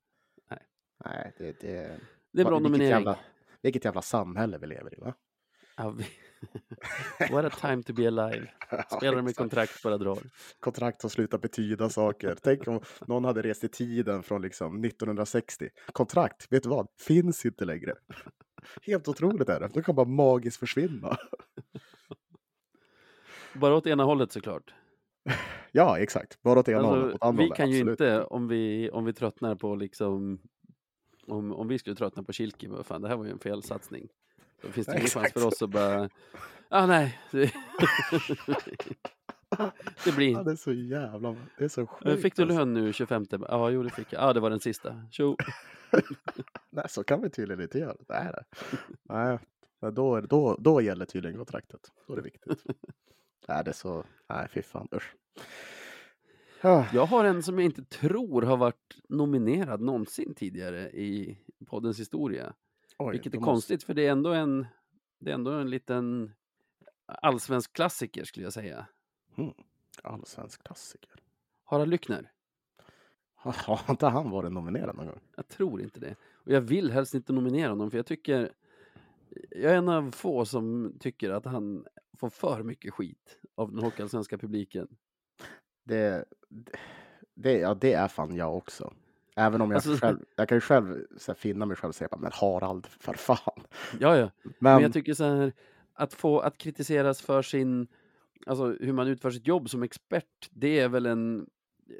[0.49, 0.59] Nej.
[1.05, 1.99] Nej, det, det,
[2.31, 2.89] Det är bra vilket nominering.
[2.89, 3.19] Jävla,
[3.61, 5.13] vilket jävla samhälle vi lever i, va?
[5.77, 6.05] Ja, vi...
[7.31, 8.51] What a time to be alive.
[8.97, 10.19] Spelare med kontrakt bara drar.
[10.59, 12.37] kontrakt som slutar betyda saker.
[12.43, 15.69] Tänk om någon hade rest i tiden från liksom 1960.
[15.91, 16.87] Kontrakt, vet du vad?
[16.99, 17.93] Finns inte längre.
[18.81, 19.69] Helt otroligt är det.
[19.73, 21.17] De kan bara magiskt försvinna.
[23.53, 24.73] Bara åt ena hållet såklart.
[25.71, 26.41] Ja, exakt.
[26.41, 27.03] Bara åt ena hållet.
[27.03, 27.99] Alltså, Åt andra vi hållet, kan ju absolut.
[27.99, 30.39] inte, om vi, om vi tröttnar på liksom,
[31.27, 34.07] om, om vi skulle tröttna på Kilke, vad fan, det här var ju en felsatsning.
[34.61, 36.09] Då finns det ingen chans för oss att bara,
[36.69, 37.19] ah nej.
[40.05, 41.35] Det, blir, Ja, det är så jävla...
[41.57, 42.21] Det är så sjukt.
[42.21, 42.57] Fick du alltså.
[42.57, 43.25] lön nu 25?
[43.29, 44.23] Ja, jo det fick jag.
[44.23, 45.01] Ja, det var den sista.
[45.11, 45.37] Tjo!
[46.69, 47.95] Nej, så kan vi tydligen inte göra.
[48.07, 48.43] Det.
[49.03, 49.39] Nej,
[49.81, 51.91] men då, då, då gäller tydligen kontraktet.
[52.07, 52.63] Då är det viktigt.
[53.47, 54.03] Nej, det är så...
[54.29, 54.87] Nej, fy fan.
[54.95, 55.15] Usch.
[56.61, 61.99] Ah, Jag har en som jag inte tror har varit nominerad någonsin tidigare i poddens
[61.99, 62.53] historia.
[62.97, 64.65] oj, Vilket är måste- konstigt för det är ändå en,
[65.19, 66.31] det är ändå en liten
[67.05, 68.87] allsvensk klassiker skulle jag säga.
[70.03, 71.09] Allsvensk klassiker.
[71.63, 72.31] Harald Lyckner.
[73.35, 75.19] Har inte han varit nominerad någon gång?
[75.35, 76.15] Jag tror inte det.
[76.33, 78.51] Och jag vill helst inte nominera honom för jag tycker
[79.49, 81.85] jag är en av få som tycker att han
[82.17, 84.87] får för mycket skit av den hockeyallsvenska publiken.
[85.87, 86.25] Det,
[87.35, 88.93] det, ja, det är fan jag också.
[89.35, 92.09] Även om jag Alltså- själv, jag kan ju själv här, finna mig själv och säga,
[92.17, 93.63] men Harald, för fan.
[93.99, 94.29] Ja, ja.
[94.43, 95.53] Men, Men jag tycker så här,
[95.93, 97.87] att få att kritiseras för sin,
[98.45, 101.47] alltså hur man utför sitt jobb som expert, det är väl en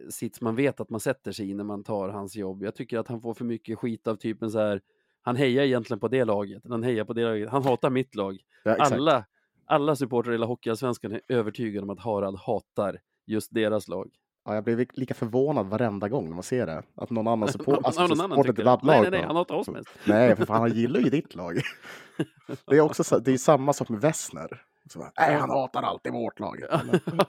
[0.10, 2.64] sits man vet att man sätter sig i när man tar hans jobb.
[2.64, 4.82] Jag tycker att han får för mycket skit av typen så här,
[5.22, 8.38] han hejar egentligen på det laget, han hejar på det laget, han hatar mitt lag.
[8.64, 8.76] ja.
[8.80, 9.26] Alla,
[9.66, 14.10] alla supportrar i hela Hockeyallsvenskan är övertygade om att Harald hatar just deras lag.
[14.46, 16.84] Ja, jag blir lika förvånad varenda gång när man ser det.
[16.96, 18.50] Att någon annan support, alltså, någon annan det.
[18.50, 18.80] ett Nej, lag.
[18.84, 19.28] nej, nej, då.
[19.28, 19.90] han hatar oss mest.
[20.06, 21.62] Nej, för fan, han gillar ju ditt lag.
[22.68, 24.62] Det är också så, det är samma sak med Wessner.
[24.90, 26.64] Så bara, Nej, han hatar alltid vårt lag.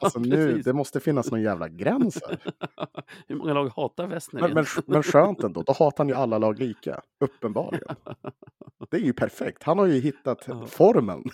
[0.01, 2.39] Alltså nu, det måste finnas någon jävla gräns här.
[3.27, 6.39] Hur många lag hatar Westner Men, men, men skönt ändå, då hatar han ju alla
[6.39, 7.01] lag lika.
[7.21, 7.97] Uppenbarligen.
[8.91, 9.63] Det är ju perfekt.
[9.63, 10.67] Han har ju hittat Ja.
[10.67, 11.25] formen.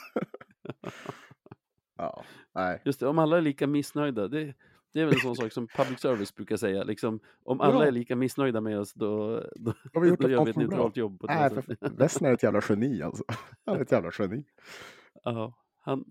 [1.99, 2.25] Ja,
[2.55, 2.83] nej.
[2.85, 4.55] Just det, om alla är lika missnöjda, det,
[4.93, 6.85] det är väl en sån sak som public service brukar säga.
[6.85, 7.87] Liksom, om alla Ja.
[7.87, 10.69] är lika missnöjda med oss, då, då, Har vi gjort då gör vi ett toppen
[10.69, 10.77] bra?
[10.77, 11.21] neutralt jobb.
[11.21, 11.35] På det
[11.81, 13.25] Nej, Wessner är ett jävla geni alltså.
[13.67, 14.45] Han är ett jävla geni.
[15.25, 16.05] ja, han,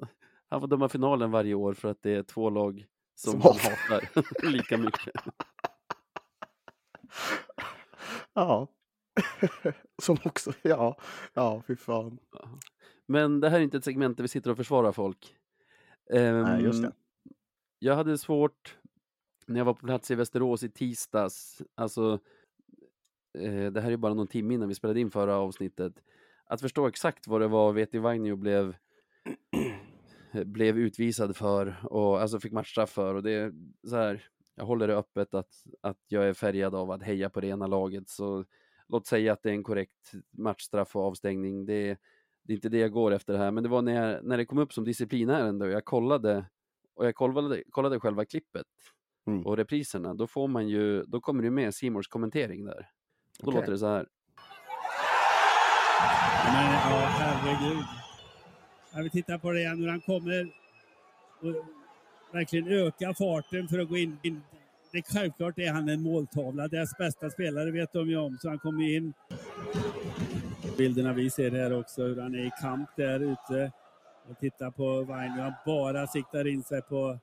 [0.50, 2.86] han får döma finalen varje år för att det är två lag
[3.16, 5.14] som, Som han hatar lika mycket.
[8.34, 8.68] Ja.
[10.02, 10.98] Som också, ja,
[11.34, 12.18] ja, fy fan.
[13.06, 15.36] Men det här är inte ett segment där vi sitter och försvarar folk.
[16.10, 16.94] Nej, just Ehm, det.
[17.80, 18.78] Jag hade svårt
[19.48, 22.20] när jag var på plats i Västerås i tisdags, alltså
[23.38, 26.04] eh, det här är bara någon timme innan vi spelade in förra avsnittet,
[26.46, 28.76] att förstå exakt vad det var Veti Vainio blev
[30.46, 33.54] blev utvisad för och alltså fick matchstraff för och det är
[33.88, 34.28] så här.
[34.56, 37.68] Jag håller det öppet att, att jag är färgad av att heja på det ena
[37.68, 38.46] laget så
[38.88, 41.66] låt säga att det är en korrekt matchstraff och avstängning.
[41.66, 41.98] Det,
[42.44, 44.46] det är inte det jag går efter här, men det var när, jag, när det
[44.46, 46.46] kom upp som disciplinärende och jag kollade
[46.96, 48.68] och jag kollade, kollade själva klippet
[49.28, 49.46] Mm.
[49.46, 52.90] och repriserna, då får man ju, då kommer det med Simors kommentering där.
[53.40, 53.60] Då Okej.
[53.60, 54.08] låter det så här.
[56.46, 57.84] Men ja, herregud.
[58.94, 60.54] Jag vill titta på det igen hur han kommer
[61.42, 61.66] och
[62.34, 64.18] verkligen öka farten för att gå in.
[64.24, 64.42] in.
[64.92, 66.68] Det är självklart är han en måltavla.
[66.68, 69.14] Deras bästa spelare vet de ju om, så han kommer in.
[70.78, 73.72] Bilderna vi ser här också, hur han är i kamp där ute.
[74.30, 77.20] Och titta på Vainio, han bara siktar in sig på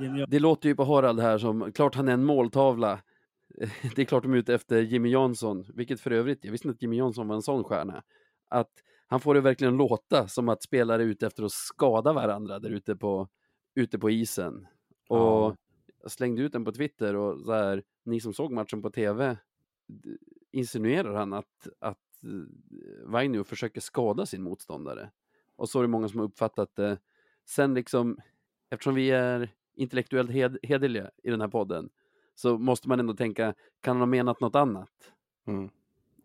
[0.00, 3.00] Jimmy Det låter ju på Harald här som, klart han är en måltavla.
[3.96, 6.76] Det är klart de är ute efter Jimmy Jansson, vilket för övrigt, jag visste inte
[6.76, 8.02] att Jimmy Jansson var en sån stjärna.
[8.48, 8.70] Att
[9.06, 12.70] han får det verkligen låta som att spelare är ute efter att skada varandra där
[12.70, 13.28] ute på,
[13.74, 14.66] ute på isen.
[15.08, 15.56] Och Ja.
[16.02, 19.36] jag slängde ut den på Twitter och så här, ni som såg matchen på TV,
[20.52, 21.98] insinuerar han att, att
[23.04, 25.10] Vainio försöker skada sin motståndare.
[25.56, 26.98] Och så är det många som har uppfattat det.
[27.44, 28.18] Sen liksom,
[28.70, 31.90] eftersom vi är intellektuellt hed, hederliga i den här podden,
[32.34, 35.12] så måste man ändå tänka, kan han ha menat något annat?
[35.46, 35.70] Mm.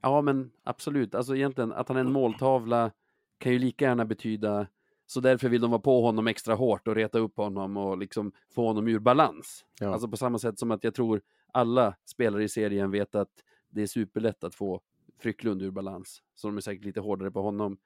[0.01, 1.15] Ja, men absolut.
[1.15, 2.91] Alltså egentligen, att han är en måltavla
[3.37, 4.67] kan ju lika gärna betyda
[5.05, 8.31] så därför vill de vara på honom extra hårt och reta upp honom och liksom
[8.49, 9.65] få honom ur balans.
[9.79, 9.93] Ja.
[9.93, 11.21] Alltså på samma sätt som att jag tror
[11.53, 13.31] alla spelare i serien vet att
[13.69, 14.81] det är superlätt att få
[15.21, 16.21] Frycklund ur balans.
[16.35, 17.77] Så de är säkert lite hårdare på honom.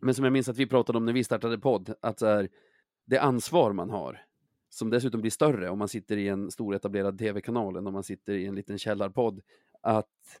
[0.00, 2.48] Men som jag minns att vi pratade om när vi startade podd, att så här,
[3.04, 4.24] det ansvar man har,
[4.68, 8.04] som dessutom blir större om man sitter i en stor etablerad tv-kanal än om man
[8.04, 9.40] sitter i en liten källarpodd,
[9.80, 10.40] att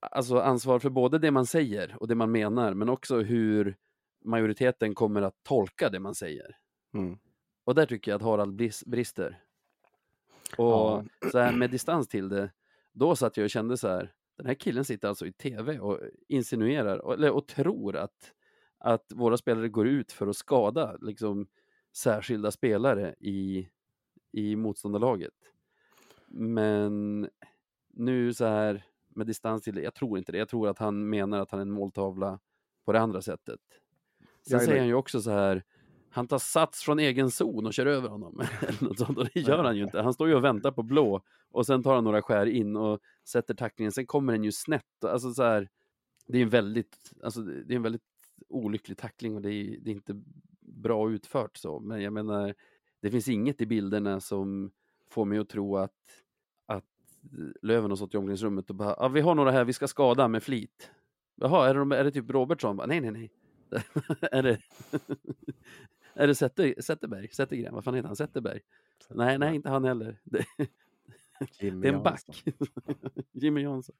[0.00, 3.76] alltså ansvar för både det man säger och det man menar, men också hur
[4.24, 6.56] majoriteten kommer att tolka det man säger.
[6.94, 7.18] Mm.
[7.64, 9.42] Och där tycker jag att Harald bris- brister.
[10.58, 11.04] Och Ja.
[11.32, 12.50] så här med distans till det,
[12.92, 16.00] då satt jag och kände så här, den här killen sitter alltså i tv och
[16.28, 18.32] insinuerar, och, eller, och tror att,
[18.78, 21.46] att våra spelare går ut för att skada liksom,
[21.96, 23.68] särskilda spelare i,
[24.32, 25.34] i motståndarlaget.
[26.26, 27.28] Men
[27.88, 30.38] nu så här med distans till det, jag tror inte det.
[30.38, 32.40] Jag tror att han menar att han är en måltavla
[32.84, 33.60] på det andra sättet.
[34.48, 35.64] Sen säger han ju också så här,
[36.14, 38.40] han tar sats från egen zon och kör över honom.
[38.60, 40.02] Eller något sånt, och det gör han ju inte.
[40.02, 43.00] Han står ju och väntar på blå och sen tar han några skär in och
[43.24, 43.92] sätter tacklingen.
[43.92, 45.04] Sen kommer den ju snett.
[45.04, 45.68] Alltså så här,
[46.26, 48.02] det är en väldigt, alltså det är en väldigt
[48.48, 50.22] olycklig tackling och det är, det är inte
[50.60, 51.80] bra utfört så.
[51.80, 52.54] Men jag menar,
[53.00, 54.70] det finns inget i bilderna som
[55.10, 55.92] får mig att tro att,
[56.66, 56.84] att
[57.62, 60.28] Löven har stått i omklädningsrummet och bara, ah, vi har några här vi ska skada
[60.28, 60.90] med flit.
[61.34, 62.80] Jaha, är det, de- är det typ Robertsson?
[62.86, 63.30] Nej, nej, nej.
[64.32, 64.58] är det,
[66.14, 67.28] är det Zetter, Zetterberg?
[67.28, 67.74] Zettergren?
[67.74, 68.16] Vad fan heter han?
[68.16, 68.60] Zetterberg?
[69.10, 70.20] Nej, nej, inte han heller.
[71.60, 72.44] Det, det är en back.
[73.32, 73.96] Jimmy Jansson.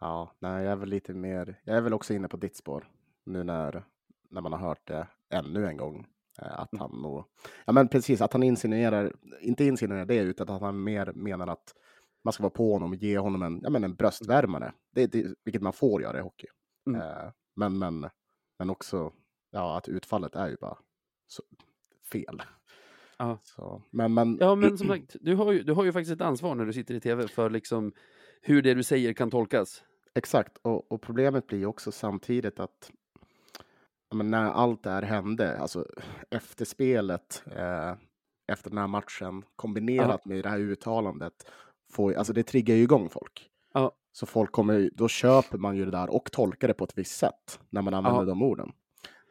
[0.00, 1.60] Ja, nej, jag är väl lite mer.
[1.64, 2.88] Jag är väl också inne på ditt spår
[3.24, 3.84] nu när,
[4.30, 6.06] när man har hört det ännu en gång.
[6.42, 7.24] eh, Att han nog,
[7.66, 11.74] ja men precis, att han insinuerar, inte insinuerar det, utan att han mer menar att
[12.24, 14.72] man ska vara på honom och ge honom en, ja men en bröstvärmare.
[14.90, 16.46] Det, det, vilket man får göra i hockey.
[16.86, 17.00] Mm.
[17.00, 18.10] Eh, men, men,
[18.58, 19.12] men också,
[19.50, 20.78] ja att utfallet är ju bara
[21.26, 21.42] så,
[22.12, 22.42] fel.
[23.18, 23.38] Ja.
[23.42, 26.20] Så, men, men, Ja, men som sagt, du har, ju, du har ju faktiskt ett
[26.20, 27.92] ansvar när du sitter i tv för liksom
[28.42, 29.82] hur det du säger kan tolkas.
[30.14, 32.90] Exakt, och, och problemet blir också samtidigt att
[34.10, 35.86] ja, men när allt det här hände, alltså
[36.30, 37.94] efterspelet eh,
[38.52, 41.50] efter den här matchen kombinerat med det här uttalandet,
[41.92, 43.50] får, alltså det triggar ju igång folk.
[43.74, 43.92] Ja.
[44.12, 47.16] Så folk kommer, då köper man ju det där och tolkar det på ett visst
[47.18, 48.26] sätt när man använder Ja.
[48.26, 48.72] de orden.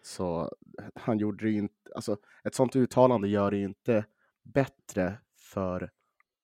[0.06, 0.52] Så
[0.96, 4.06] han gjorde ju inte, alltså ett sånt uttalande gör det ju inte
[4.44, 5.92] bättre för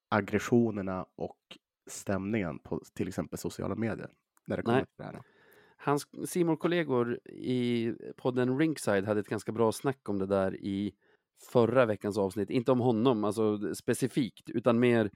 [0.09, 1.57] aggressionerna och
[1.88, 4.09] stämningen på till exempel sociala medier.
[4.45, 4.86] När det kommer Nej.
[4.86, 5.22] till det här.
[5.78, 10.93] Hans simor kollegor i podden Rinkside hade ett ganska bra snack om det där i
[11.51, 12.49] förra veckans avsnitt.
[12.49, 15.12] Inte om honom, alltså specifikt, utan mer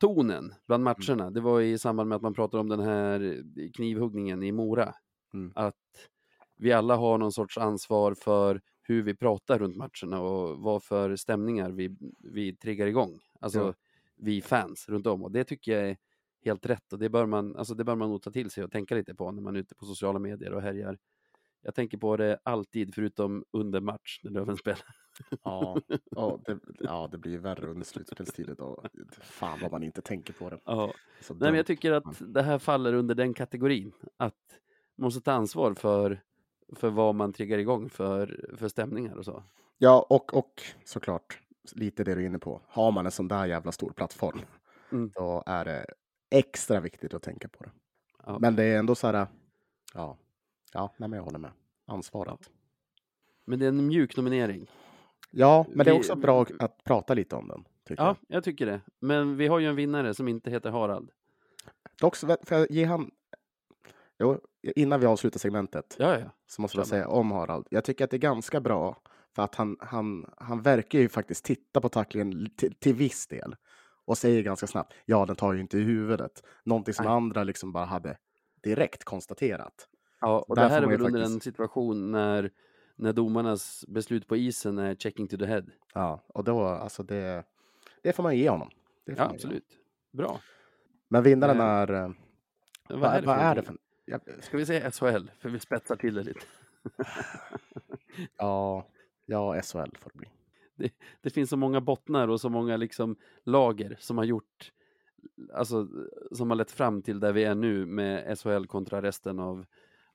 [0.00, 1.30] tonen bland matcherna.
[1.30, 3.42] Det var i samband med att man pratade om den här
[3.74, 4.94] knivhuggningen i Mora.
[5.34, 5.52] Mm.
[5.54, 5.74] Att
[6.58, 11.16] vi alla har någon sorts ansvar för hur vi pratar runt matcherna och vad för
[11.16, 13.20] stämningar vi, vi triggar igång.
[13.40, 13.74] Alltså Ja.
[14.16, 15.22] vi fans runt om.
[15.22, 15.96] Och det tycker jag är
[16.44, 18.70] helt rätt och det bör man, alltså det bör man nog ta till sig och
[18.70, 20.98] tänka lite på när man är ute på sociala medier och härjar.
[21.62, 24.80] Jag tänker på det alltid förutom under match när Löven spelar.
[25.44, 25.80] Ja,
[26.10, 28.54] ja, det, ja, det blir ju värre under slutspelstiden.
[28.58, 28.84] då.
[29.22, 30.58] Fan vad man inte tänker på det.
[30.64, 30.92] Ja.
[31.30, 33.92] Nej, men jag tycker att det här faller under den kategorin.
[34.16, 34.34] Att
[34.96, 36.22] måste ta ansvar för,
[36.76, 39.42] för vad man triggar igång för, för stämningar och så.
[39.78, 41.38] Ja, och, och såklart
[41.72, 42.60] lite det du är inne på.
[42.66, 44.40] Har man en sån där jävla stor plattform,
[44.92, 45.10] Mm.
[45.14, 45.86] då är det
[46.30, 47.70] extra viktigt att tänka på det.
[48.26, 48.38] Ja.
[48.38, 49.26] Men det är ändå så här,
[49.94, 50.16] ja,
[50.72, 51.50] ja, nej, men jag håller med.
[51.86, 52.50] Ansvaret.
[53.44, 54.70] Men det är en mjuk nominering.
[55.30, 57.64] Ja, men det är Vi- också bra att prata lite om den.
[57.88, 58.16] Ja, jag.
[58.28, 58.80] jag tycker det.
[58.98, 61.10] Men vi har ju en vinnare som inte heter Harald.
[62.00, 63.10] Dock, får jag ge han...
[64.18, 64.40] Jo,
[64.76, 66.26] innan vi avslutar segmentet Ja, ja.
[66.46, 67.66] så måste jag säga om Harald.
[67.70, 69.02] Jag tycker att det är ganska bra
[69.34, 73.56] för att han, han, han verkar ju faktiskt titta på tacklingen till, till viss del
[74.04, 76.42] och säger ganska snabbt ja, den tar ju inte i huvudet.
[76.64, 77.14] Någonting som Nej.
[77.14, 78.16] andra liksom bara hade
[78.62, 79.88] direkt konstaterat.
[80.20, 82.50] Ja, och Där det här är väl under faktiskt- en situation när,
[82.96, 85.64] när domarnas beslut på isen är checking to the head.
[85.94, 87.44] Ja, och då alltså det,
[88.02, 88.70] det får man ge honom.
[89.04, 89.64] Ja, absolut.
[90.12, 90.40] Bra.
[91.08, 91.92] Men vinnaren Eh, är...
[91.92, 92.10] eh,
[92.88, 93.76] Vad, Vad, är det vad för är det för...
[94.40, 95.30] Ska vi säga SHL?
[95.38, 96.40] För vi spetsar till det lite.
[98.36, 98.88] ja,
[99.26, 100.28] ja, SHL får det bli.
[101.20, 104.72] Det finns så många bottnar och så många liksom lager som har gjort
[105.54, 105.88] Alltså
[106.32, 109.66] som har lett fram till där vi är nu med SHL kontra resten av,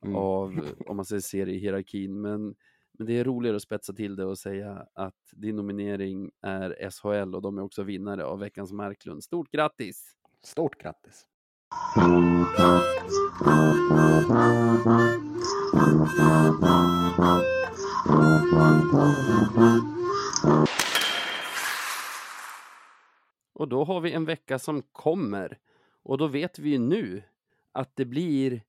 [0.05, 0.15] Mm.
[0.15, 0.53] av
[0.87, 2.21] om man säger seriehierarkin.
[2.21, 2.55] Men,
[2.91, 7.35] men det är roligare att spetsa till det och säga att din nominering är SHL
[7.35, 9.23] och de är också vinnare av veckans Marklund.
[9.23, 10.15] Stort grattis!
[10.43, 11.27] Stort grattis!
[23.53, 25.57] Och då har vi en vecka som kommer.
[26.03, 27.23] Och då vet vi ju nu
[27.71, 28.61] att det blir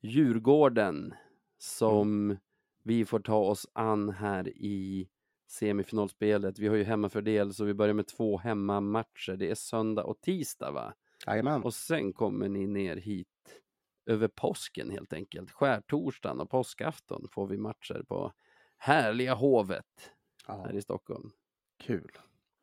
[0.00, 1.14] Djurgården
[1.58, 2.36] som
[2.82, 5.08] vi får ta oss an här i
[5.48, 6.58] semifinalspelet.
[6.58, 9.36] Vi har ju hemmafördel så vi börjar med två hemmamatcher.
[9.36, 10.94] Det är söndag och tisdag va?
[11.26, 11.62] Jajamän.
[11.62, 13.28] Och sen kommer ni ner hit
[14.06, 15.50] över påsken helt enkelt.
[15.50, 18.32] Skärtorsdagen och påskafton får vi matcher på
[18.78, 20.12] härliga Hovet
[20.46, 21.30] Ja, här i Stockholm.
[21.78, 22.10] kul.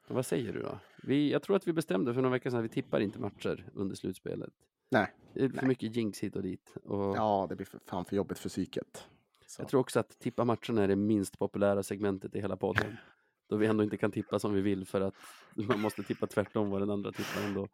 [0.07, 0.79] Vad säger du då?
[1.03, 3.69] Vi, jag tror att vi bestämde för några veckor sedan att vi tippar inte matcher
[3.73, 4.53] under slutspelet.
[4.91, 5.13] Nej.
[5.33, 5.67] Det är för Nej.
[5.67, 6.73] mycket jinx hit och dit.
[6.83, 9.07] Och Ja, det blir för fan för jobbigt för psyket.
[9.47, 9.61] Så.
[9.61, 12.97] Jag tror också att tippa matcherna är det minst populära segmentet i hela podden.
[13.53, 15.13] Då vi ändå inte kan tippa som vi vill för att
[15.67, 17.67] man måste tippa tvärtom vad den andra tippar ändå.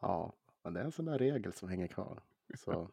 [0.00, 0.32] Ja,
[0.64, 2.22] men det är en sån där regel som hänger kvar.
[2.54, 2.88] Så,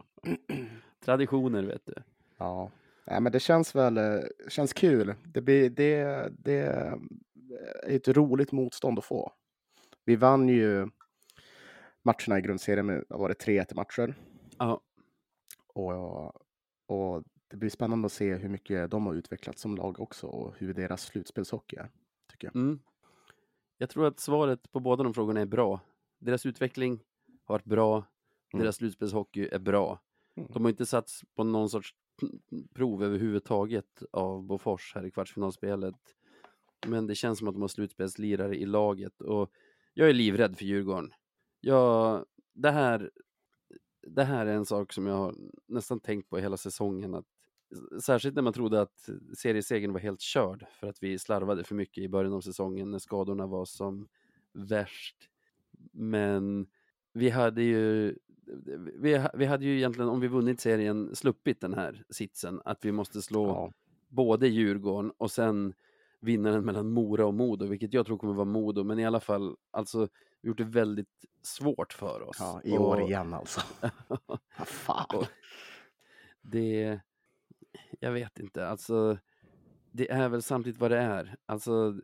[1.05, 1.93] Traditioner vet du.
[2.37, 2.71] ja.
[3.05, 4.19] Nej, men det känns väl eh,
[4.49, 5.15] känns kul.
[5.23, 6.99] Det, blir, det, det är
[7.83, 9.31] ett roligt motstånd att få.
[10.05, 10.89] Vi vann ju
[12.01, 14.15] matcherna i grundserien med, var det, 3-1 matcher.
[14.57, 14.81] Ja,
[15.67, 16.25] Och,
[16.85, 20.55] och det blir spännande att se hur mycket de har utvecklats som lag också och
[20.57, 21.89] hur deras slutspelshockey är.
[22.43, 22.55] Jag.
[22.55, 22.79] mm.
[23.77, 25.79] Jag tror att svaret på båda de frågorna är bra.
[26.19, 26.99] Deras utveckling
[27.43, 27.95] har varit bra.
[28.53, 28.63] Mm.
[28.63, 30.01] Deras slutspelshockey är bra.
[30.35, 30.49] Mm.
[30.53, 31.95] De har inte satts på någon sorts
[32.73, 35.95] prov överhuvudtaget av Bofors här i kvartsfinalspelet.
[36.87, 39.51] Men det känns som att de har slutspelslirare i laget och
[39.93, 41.13] jag är livrädd för Djurgården.
[41.61, 43.11] Jag, det, här,
[44.07, 45.35] det här är en sak som jag har
[45.67, 47.13] nästan tänkt på hela säsongen.
[47.13, 47.25] Att,
[48.01, 52.03] särskilt när man trodde att seriesegern var helt körd för att vi slarvade för mycket
[52.03, 54.07] i början av säsongen när skadorna var som
[54.53, 55.29] värst.
[55.91, 56.67] Men
[57.13, 58.15] vi hade ju
[58.97, 62.91] vi, vi hade ju egentligen, om vi vunnit serien, sluppit den här sitsen att vi
[62.91, 63.71] måste slå Ja.
[64.07, 65.73] både Djurgården och sen
[66.19, 69.55] vinnaren mellan Mora och Modo, vilket jag tror kommer vara Modo, men i alla fall,
[69.71, 70.07] alltså,
[70.41, 72.37] vi gjort det väldigt svårt för oss.
[72.39, 73.61] Ja, I år Och igen alltså.
[74.57, 75.25] Vad fan.
[76.41, 76.99] Det,
[77.99, 79.17] jag vet inte, alltså,
[79.91, 81.35] det är väl samtidigt vad det är.
[81.45, 81.99] Alltså,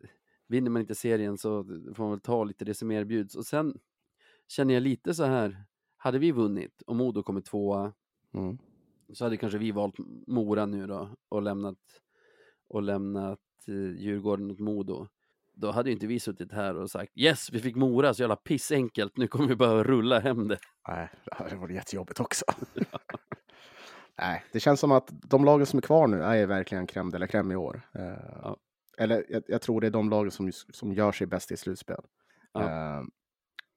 [0.46, 3.34] vinner man inte serien så får man väl ta lite det som erbjuds.
[3.36, 3.78] Och sen
[4.48, 5.64] känner jag lite så här,
[5.96, 7.92] hade vi vunnit och Modo kommit tvåa,
[8.34, 8.58] Mm.
[9.12, 9.94] så hade kanske vi valt
[10.26, 11.78] Mora nu då och lämnat,
[12.68, 15.08] och lämnat eh, Djurgården åt Modo.
[15.52, 18.36] Då hade ju inte vi suttit här och sagt yes, vi fick Mora, så jävla
[18.36, 20.58] pissenkelt, nu kommer vi bara rulla hem det.
[20.88, 22.44] Nej, det hade varit jättejobbigt också.
[24.18, 27.18] Nej, det känns som att de lagen som är kvar nu är verkligen crème de
[27.18, 27.80] la crème i år.
[27.94, 28.02] Eh,
[28.42, 28.56] Ja.
[28.98, 32.04] Eller jag, jag tror det är de lagen som, som gör sig bäst i slutspel.
[32.52, 32.60] Ja.
[32.98, 33.04] Eh,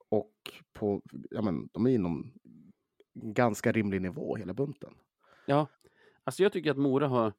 [0.08, 0.32] och
[0.72, 2.32] på, ja, men, de är inom
[3.14, 4.94] ganska rimlig nivå hela bunten.
[5.46, 5.66] Ja,
[6.24, 7.32] alltså jag tycker att Mora har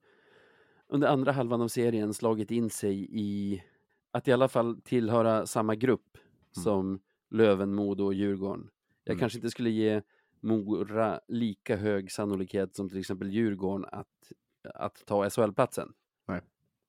[0.88, 3.64] under andra halvan av serien slagit in sig i
[4.12, 6.18] att i alla fall tillhöra samma grupp
[6.52, 8.70] som Löven, Modo och Djurgården.
[9.04, 9.20] Jag Mm.
[9.20, 10.02] kanske inte skulle ge
[10.46, 14.32] Mora lika hög sannolikhet som till exempel Djurgården att,
[14.74, 15.94] att ta SHL-platsen.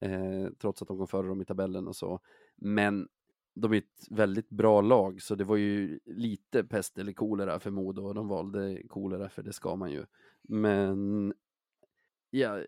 [0.01, 2.21] Eh, trots att de kom före dem i tabellen och så.
[2.57, 3.09] Men
[3.55, 7.71] de är ett väldigt bra lag, så det var ju lite pest eller kolera för
[7.71, 10.05] Modo och de valde kolera för det ska man ju.
[10.43, 11.35] Men
[12.31, 12.65] jag,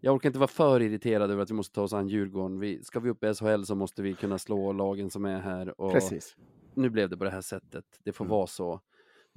[0.00, 2.58] jag orkar inte vara för irriterad över att vi måste ta oss an Djurgården.
[2.58, 5.80] Vi, ska vi upp i SHL så måste vi kunna slå lagen som är här.
[5.80, 6.36] Och Precis.
[6.74, 7.84] nu blev det på det här sättet.
[8.04, 8.30] Det får Mm.
[8.36, 8.80] vara så.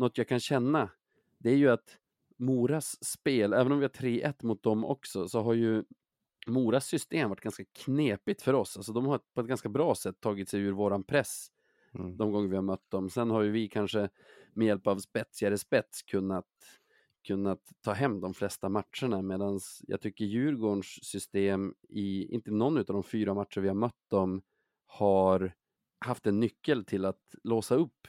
[0.04, 0.90] Något jag kan känna,
[1.38, 1.98] det är ju att
[2.38, 5.84] Moras spel, även om vi har 3-1 mot dem också, så har ju
[6.48, 8.78] Moras system varit ganska knepigt för oss.
[8.78, 11.50] Alltså de har på ett ganska bra sätt tagit sig ur våran press
[11.96, 12.18] Mm.
[12.18, 13.10] de gånger vi har mött dem.
[13.10, 14.10] Sen har ju vi kanske
[14.54, 16.48] med hjälp av spetsigare spets kunnat,
[17.28, 22.86] kunnat ta hem de flesta matcherna medan jag tycker Djurgårdens system i inte någon av
[22.86, 24.42] de fyra matcher vi har mött dem
[24.86, 25.54] har
[26.00, 28.08] haft en nyckel till att låsa upp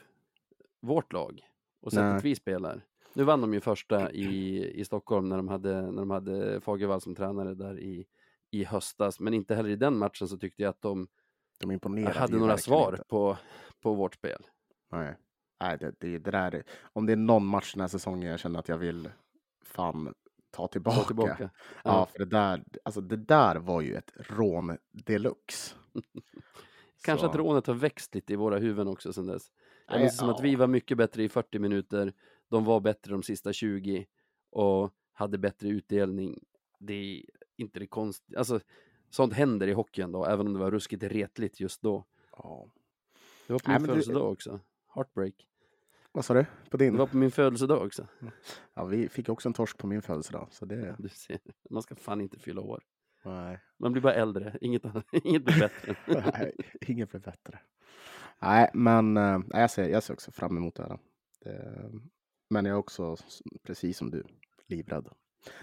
[0.80, 1.40] vårt lag
[1.84, 2.20] och sättet Nej.
[2.22, 2.80] vi spelar.
[3.12, 7.00] Nu vann de ju första i, i Stockholm när de hade, när de hade Fagervall
[7.00, 8.06] som tränare där i,
[8.50, 11.06] i höstas, men inte heller i den matchen så tyckte jag att de
[11.58, 13.04] De hade några svar inte.
[13.08, 13.36] på,
[13.80, 14.42] på vårt spel.
[14.92, 15.14] Nej,
[15.60, 16.62] Nej det, det, det där, är-
[16.92, 19.10] om det är någon match den här säsongen jag känner att jag vill
[19.64, 20.14] fan
[20.50, 20.98] ta tillbaka.
[21.00, 21.36] Ta tillbaka.
[21.40, 21.50] Ja,
[21.84, 22.06] Ja.
[22.12, 25.74] för det där, alltså det där var ju ett rån deluxe.
[27.04, 29.52] Kanske Så- att rånet har växt lite i våra huvuden också sen dess.
[29.90, 32.12] Nej, känns som att vi var mycket bättre i 40 minuter,
[32.48, 34.06] de var bättre de sista 20
[34.50, 36.44] och hade bättre utdelning.
[36.78, 37.22] Det är
[37.56, 38.60] inte det konstiga, alltså
[39.10, 42.04] sånt händer i hockeyn då, även om det var ruskigt retligt just då.
[42.32, 42.68] Ja.
[43.46, 44.60] Det var på Nej, min det- födelsedag också.
[44.94, 45.48] Heartbreak.
[46.12, 46.46] Vad sa du?
[46.70, 46.92] På din?
[46.92, 48.06] Det var på min födelsedag också.
[48.74, 50.48] Ja, vi fick också en torsk på min födelsedag.
[50.50, 50.96] Så det...
[50.98, 51.38] Du ser,
[51.70, 52.82] man ska fan inte fylla år.
[53.24, 55.96] Nej, Man blir bara äldre, inget, annat- inget blir bättre.
[56.32, 57.58] Nej inget blev bättre.
[58.42, 60.98] Nej, men äh, jag, ser, jag ser också fram emot det här.
[61.40, 61.90] Det,
[62.50, 63.16] men jag är också,
[63.62, 64.24] precis som du,
[64.66, 65.08] livrädd.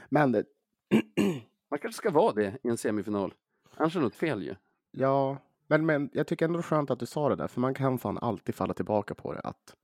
[0.10, 0.46] Men det,
[1.72, 3.34] Man kanske ska vara det i en semifinal.
[3.76, 4.56] Annars är det något fel ju.
[4.92, 7.62] Ja, men, men jag tycker ändå det är skönt att du sa det där, för
[7.62, 9.40] man kan fan alltid falla tillbaka på det.
[9.40, 9.76] Att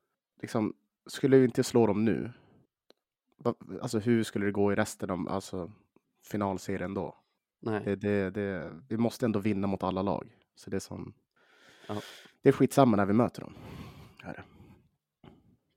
[0.42, 0.74] liksom,
[1.06, 2.32] skulle vi inte slå dem nu,
[3.82, 5.72] alltså hur skulle det gå i resten av alltså,
[6.24, 7.16] finalserien då?
[7.60, 7.82] Nej.
[7.86, 10.38] Det, det, det, vi måste ändå vinna mot alla lag.
[10.56, 11.14] Så det är som,
[11.88, 12.02] Ja.
[12.42, 13.54] det är skitsamma när vi möter dem.
[14.24, 14.44] Är det.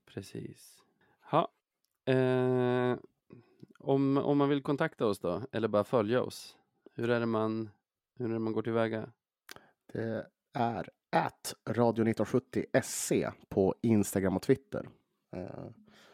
[0.05, 0.83] Precis.
[1.31, 1.51] Ha.
[2.13, 2.97] Eh,
[3.79, 6.57] om, om man vill kontakta oss då, eller bara följa oss,
[6.95, 7.69] hur är det man,
[8.19, 9.09] hur är det man går tillväga?
[9.93, 13.11] Det är at radio 1970 SC
[13.49, 14.89] på Instagram och Twitter.
[15.35, 15.65] Eh,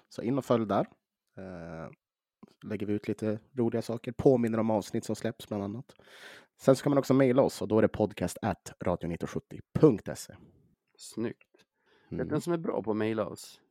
[0.09, 0.87] Så in och följ där.
[1.37, 1.91] Eh,
[2.63, 5.95] Lägger vi ut lite roliga saker, påminner om avsnitt som släpps bland annat.
[6.57, 10.35] Sen så kan man också mejla oss och då är det podcast at radio1970.se.
[10.97, 11.47] Snyggt.
[12.09, 12.27] Vet Mm.
[12.27, 13.61] vem som är bra på att mejla oss?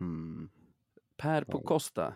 [0.00, 0.50] Mm.
[1.16, 1.66] Per på Ja.
[1.66, 2.14] Costa.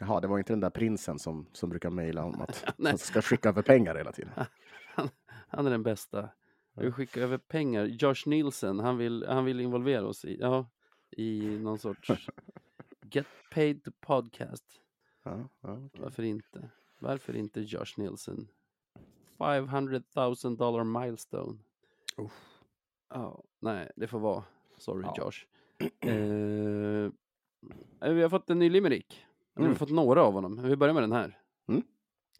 [0.00, 3.22] Jaha, det var inte den där prinsen som, som brukar mejla om att man ska
[3.22, 4.32] skicka över pengar hela tiden.
[4.94, 5.08] Han,
[5.48, 6.28] han är den bästa.
[6.74, 7.84] Jag vill skicka över pengar.
[7.84, 10.70] Josh Nielsen, han vill, han vill involvera oss i, ja,
[11.10, 12.10] i någon sorts
[13.10, 14.64] Get paid to podcast.
[15.22, 16.00] Ja, ja, okej.
[16.02, 16.70] Varför inte?
[16.98, 18.48] Varför inte Josh Nielsen?
[19.38, 20.02] 500
[20.44, 21.58] 000 dollar milestone.
[22.16, 22.60] Uff.
[23.10, 24.44] Ja, nej, det får vara.
[24.78, 25.14] Sorry Ja.
[25.16, 25.46] Josh.
[28.00, 29.12] Eh, vi har fått en ny limerick.
[29.14, 29.70] Eller Vi Mm.
[29.70, 30.62] har fått några av honom.
[30.62, 31.38] Vi börjar med den här.
[31.68, 31.82] Mm.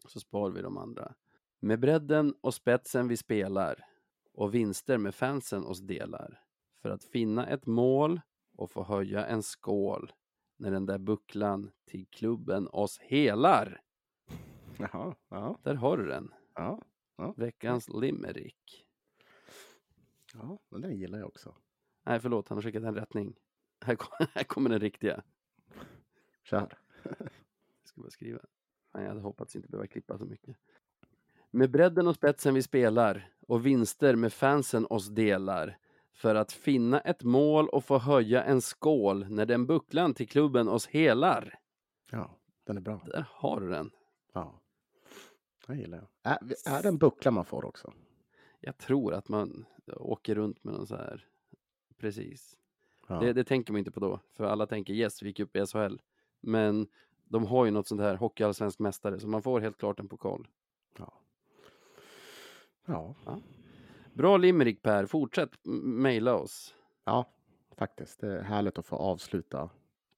[0.07, 1.13] Så sparar vi de andra.
[1.59, 3.85] Med bredden och spetsen vi spelar
[4.33, 6.43] och vinster med fansen oss delar.
[6.81, 8.21] För att finna ett mål
[8.57, 10.11] och få höja en skål
[10.57, 13.81] när den där bucklan till klubben oss helar.
[14.79, 16.33] Jaha, ja, Där har du den.
[16.55, 16.81] ja,
[17.37, 18.85] Veckans limerick.
[20.33, 21.55] ja, men den gillar jag också.
[22.03, 23.35] Nej, förlåt, han har skickat en rättning.
[23.81, 25.23] Här, kom, här kommer den riktiga.
[26.43, 26.77] Kör.
[27.03, 27.29] Jag
[27.83, 28.39] ska bara skriva.
[28.93, 30.57] Nej, jag hade hoppats inte behöva klippa så mycket.
[31.51, 35.77] Med bredden och spetsen vi spelar och vinster med fansen oss delar
[36.13, 40.67] för att finna ett mål och få höja en skål när den bucklan till klubben
[40.67, 41.59] oss helar.
[42.11, 43.01] Ja, den är bra.
[43.05, 43.91] Där har du den.
[44.33, 44.58] Ja,
[45.69, 46.31] den gillar jag.
[46.33, 46.37] Är,
[46.77, 47.93] är det en buckla man får också?
[48.59, 51.25] Jag tror att man åker runt med någon så här.
[51.97, 52.57] Precis.
[53.07, 53.19] Ja.
[53.19, 55.65] Det, det tänker man inte på då, för alla tänker yes, vi gick upp i
[55.65, 55.95] SHL.
[56.41, 56.87] Men
[57.23, 60.47] de har ju något sånt här hockeyallsvensk mästare, så man får helt klart en pokal.
[60.97, 61.13] Ja.
[62.85, 63.15] Ja.
[64.13, 65.51] Bra limerick Per, fortsätt
[65.83, 66.75] mejla oss.
[67.05, 67.25] ja,
[67.77, 68.19] faktiskt.
[68.19, 69.69] Det är härligt att få avsluta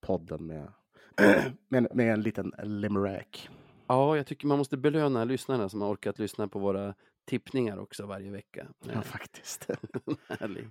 [0.02, 0.74] podden med,
[1.68, 3.50] med, med en liten limerick.
[3.92, 6.96] Ja, jag tycker man måste belöna lyssnarna som har orkat lyssna på våra
[7.26, 8.68] tippningar också varje vecka.
[8.94, 9.68] Ja, faktiskt.
[10.28, 10.70] härlig,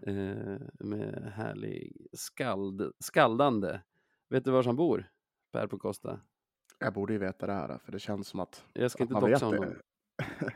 [0.00, 3.80] eh, med härlig skald, skaldande.
[4.28, 5.10] Vet du var han bor?
[5.52, 6.20] Per på Costa.
[6.78, 9.30] Jag borde ju veta det här, för det känns som att Jag ska inte man
[9.30, 9.74] doxa honom.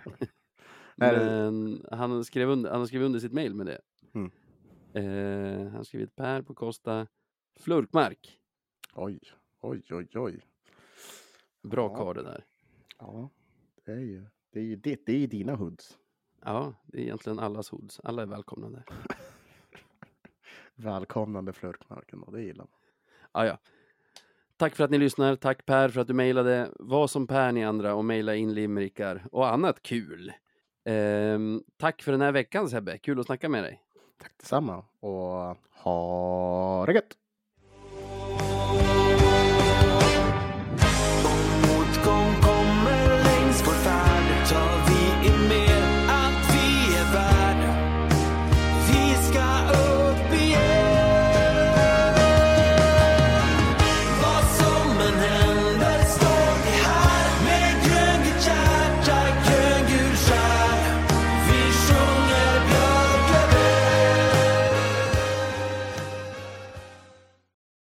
[0.97, 3.81] Men han skrev, under, han skrev under sitt mejl med det.
[4.15, 4.31] Mm.
[4.93, 7.07] Eh, han skrivit Per på Costa
[7.61, 8.39] Flurkmark.
[8.95, 9.21] Oj,
[9.61, 10.47] oj, oj, oj.
[11.69, 11.97] Bra Ja.
[11.97, 12.45] karl det där.
[12.99, 13.31] Ja,
[13.85, 15.99] det är ju, det är ju, det, det är ju dina hoods.
[16.45, 18.01] Ja, det är egentligen allas hoods.
[18.05, 18.85] Alla är välkomna där.
[20.75, 22.81] Välkomnande flörtmarken och det gillar man.
[23.33, 23.59] Ja, ja.
[24.57, 25.37] Tack för att ni lyssnar.
[25.37, 26.71] Tack Per för att du mejlade.
[26.79, 30.33] Var som Per ni andra och mejla in limerickar och annat kul.
[30.85, 32.99] Ehm, tack för den här veckan Sebbe.
[32.99, 33.83] Kul att snacka med dig.
[34.19, 37.17] Tack detsamma och ha det gött!